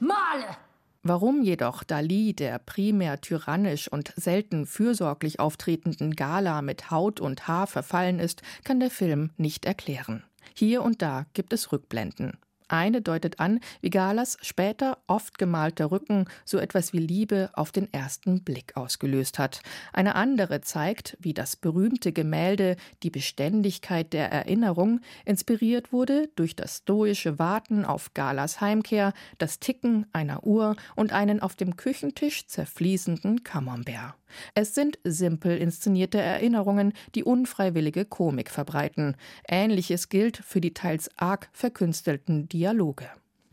male. 0.00 0.56
Warum 1.04 1.42
jedoch 1.42 1.82
Dali 1.82 2.32
der 2.32 2.60
primär 2.60 3.20
tyrannisch 3.20 3.88
und 3.88 4.12
selten 4.16 4.66
fürsorglich 4.66 5.40
auftretenden 5.40 6.14
Gala 6.14 6.62
mit 6.62 6.92
Haut 6.92 7.18
und 7.20 7.48
Haar 7.48 7.66
verfallen 7.66 8.20
ist, 8.20 8.42
kann 8.62 8.78
der 8.78 8.90
Film 8.90 9.30
nicht 9.36 9.64
erklären. 9.64 10.22
Hier 10.54 10.82
und 10.82 11.02
da 11.02 11.26
gibt 11.32 11.52
es 11.52 11.72
Rückblenden. 11.72 12.38
Eine 12.72 13.02
deutet 13.02 13.38
an, 13.38 13.60
wie 13.82 13.90
Galas 13.90 14.38
später 14.40 14.96
oft 15.06 15.36
gemalter 15.36 15.90
Rücken 15.90 16.24
so 16.46 16.56
etwas 16.56 16.94
wie 16.94 17.00
Liebe 17.00 17.50
auf 17.52 17.70
den 17.70 17.92
ersten 17.92 18.44
Blick 18.44 18.78
ausgelöst 18.78 19.38
hat. 19.38 19.60
Eine 19.92 20.14
andere 20.14 20.62
zeigt, 20.62 21.18
wie 21.20 21.34
das 21.34 21.54
berühmte 21.54 22.14
Gemälde 22.14 22.76
Die 23.02 23.10
Beständigkeit 23.10 24.14
der 24.14 24.32
Erinnerung 24.32 25.00
inspiriert 25.26 25.92
wurde 25.92 26.30
durch 26.34 26.56
das 26.56 26.78
stoische 26.78 27.38
Warten 27.38 27.84
auf 27.84 28.14
Galas 28.14 28.62
Heimkehr, 28.62 29.12
das 29.36 29.60
Ticken 29.60 30.06
einer 30.14 30.44
Uhr 30.44 30.74
und 30.96 31.12
einen 31.12 31.40
auf 31.40 31.56
dem 31.56 31.76
Küchentisch 31.76 32.46
zerfließenden 32.46 33.44
Camembert. 33.44 34.14
Es 34.54 34.74
sind 34.74 34.98
simpel 35.04 35.56
inszenierte 35.58 36.18
Erinnerungen, 36.18 36.92
die 37.14 37.24
unfreiwillige 37.24 38.04
Komik 38.04 38.50
verbreiten. 38.50 39.16
Ähnliches 39.48 40.08
gilt 40.08 40.36
für 40.36 40.60
die 40.60 40.74
teils 40.74 41.10
arg 41.16 41.48
verkünstelten 41.52 42.48
Dialoge. 42.48 43.08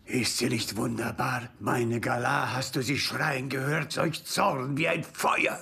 Ist 0.05 0.37
sie 0.39 0.49
nicht 0.49 0.75
wunderbar? 0.75 1.49
Meine 1.59 1.99
Gala, 1.99 2.53
hast 2.53 2.75
du 2.75 2.81
sie 2.81 2.97
schreien 2.97 3.47
gehört? 3.49 3.91
Solch 3.91 4.23
Zorn 4.23 4.75
wie 4.77 4.87
ein 4.87 5.03
Feuer. 5.03 5.59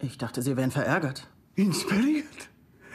Ich 0.00 0.16
dachte, 0.16 0.40
Sie 0.40 0.56
wären 0.56 0.70
verärgert. 0.70 1.28
Inspiriert? 1.54 2.48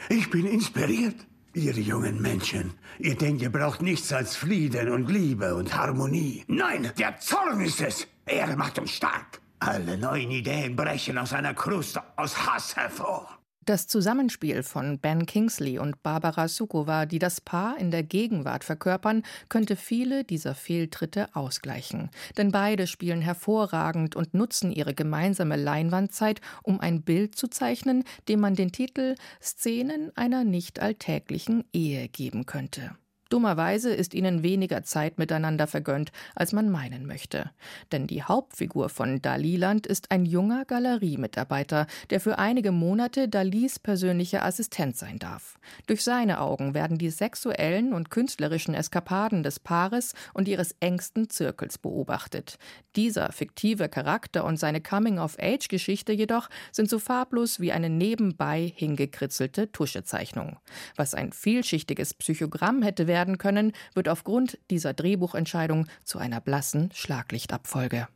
Ich 0.08 0.28
bin 0.30 0.46
inspiriert. 0.46 1.14
Ihr 1.54 1.72
jungen 1.72 2.20
Menschen, 2.20 2.74
ihr 2.98 3.14
denkt, 3.14 3.40
ihr 3.40 3.50
braucht 3.50 3.80
nichts 3.80 4.12
als 4.12 4.36
Frieden 4.36 4.90
und 4.90 5.08
Liebe 5.10 5.54
und 5.54 5.74
Harmonie. 5.74 6.44
Nein, 6.48 6.90
der 6.98 7.18
Zorn 7.18 7.60
ist 7.60 7.80
es. 7.80 8.06
Er 8.26 8.54
macht 8.56 8.78
uns 8.78 8.90
stark. 8.90 9.40
Alle 9.58 9.96
neuen 9.96 10.30
Ideen 10.30 10.76
brechen 10.76 11.16
aus 11.16 11.32
einer 11.32 11.54
Kruste 11.54 12.02
aus 12.16 12.46
Hass 12.46 12.76
hervor. 12.76 13.38
Das 13.64 13.88
Zusammenspiel 13.88 14.62
von 14.62 15.00
Ben 15.00 15.26
Kingsley 15.26 15.80
und 15.80 16.00
Barbara 16.04 16.46
Sukowa, 16.46 17.04
die 17.04 17.18
das 17.18 17.40
Paar 17.40 17.76
in 17.78 17.90
der 17.90 18.04
Gegenwart 18.04 18.62
verkörpern, 18.62 19.24
könnte 19.48 19.74
viele 19.74 20.22
dieser 20.22 20.54
Fehltritte 20.54 21.34
ausgleichen. 21.34 22.10
Denn 22.36 22.52
beide 22.52 22.86
spielen 22.86 23.22
hervorragend 23.22 24.14
und 24.14 24.34
nutzen 24.34 24.70
ihre 24.70 24.94
gemeinsame 24.94 25.56
Leinwandzeit, 25.56 26.40
um 26.62 26.78
ein 26.78 27.02
Bild 27.02 27.34
zu 27.34 27.48
zeichnen, 27.48 28.04
dem 28.28 28.38
man 28.38 28.54
den 28.54 28.70
Titel 28.70 29.16
Szenen 29.42 30.16
einer 30.16 30.44
nicht 30.44 30.78
alltäglichen 30.78 31.64
Ehe 31.72 32.08
geben 32.08 32.46
könnte. 32.46 32.92
Dummerweise 33.28 33.92
ist 33.92 34.14
ihnen 34.14 34.44
weniger 34.44 34.84
Zeit 34.84 35.18
miteinander 35.18 35.66
vergönnt, 35.66 36.12
als 36.36 36.52
man 36.52 36.70
meinen 36.70 37.06
möchte. 37.06 37.50
Denn 37.90 38.06
die 38.06 38.22
Hauptfigur 38.22 38.88
von 38.88 39.20
Daliland 39.20 39.86
ist 39.86 40.12
ein 40.12 40.24
junger 40.24 40.64
Galeriemitarbeiter, 40.64 41.88
der 42.10 42.20
für 42.20 42.38
einige 42.38 42.70
Monate 42.70 43.28
Dalis 43.28 43.80
persönlicher 43.80 44.44
Assistent 44.44 44.96
sein 44.96 45.18
darf. 45.18 45.58
Durch 45.88 46.04
seine 46.04 46.40
Augen 46.40 46.74
werden 46.74 46.98
die 46.98 47.10
sexuellen 47.10 47.92
und 47.92 48.10
künstlerischen 48.10 48.74
Eskapaden 48.74 49.42
des 49.42 49.58
Paares 49.58 50.14
und 50.32 50.46
ihres 50.46 50.76
engsten 50.78 51.28
Zirkels 51.28 51.78
beobachtet. 51.78 52.58
Dieser 52.94 53.32
fiktive 53.32 53.88
Charakter 53.88 54.44
und 54.44 54.56
seine 54.56 54.80
Coming-of-Age-Geschichte 54.80 56.12
jedoch 56.12 56.48
sind 56.70 56.88
so 56.88 57.00
farblos 57.00 57.58
wie 57.58 57.72
eine 57.72 57.90
nebenbei 57.90 58.72
hingekritzelte 58.76 59.72
Tuschezeichnung. 59.72 60.58
Was 60.94 61.14
ein 61.14 61.32
vielschichtiges 61.32 62.14
Psychogramm 62.14 62.82
hätte 62.82 63.08
werden 63.08 63.15
werden 63.16 63.38
können, 63.38 63.72
wird 63.94 64.10
aufgrund 64.10 64.58
dieser 64.70 64.92
Drehbuchentscheidung 64.92 65.86
zu 66.04 66.18
einer 66.18 66.42
blassen 66.42 66.90
Schlaglichtabfolge. 66.92 68.08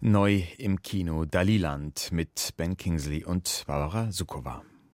Neu 0.00 0.42
im 0.56 0.80
Kino 0.80 1.26
Daliland 1.26 2.12
mit 2.12 2.54
Ben 2.56 2.78
Kingsley 2.78 3.24
und 3.24 3.64
Barbara 3.66 4.10
Sukowa. 4.10 4.62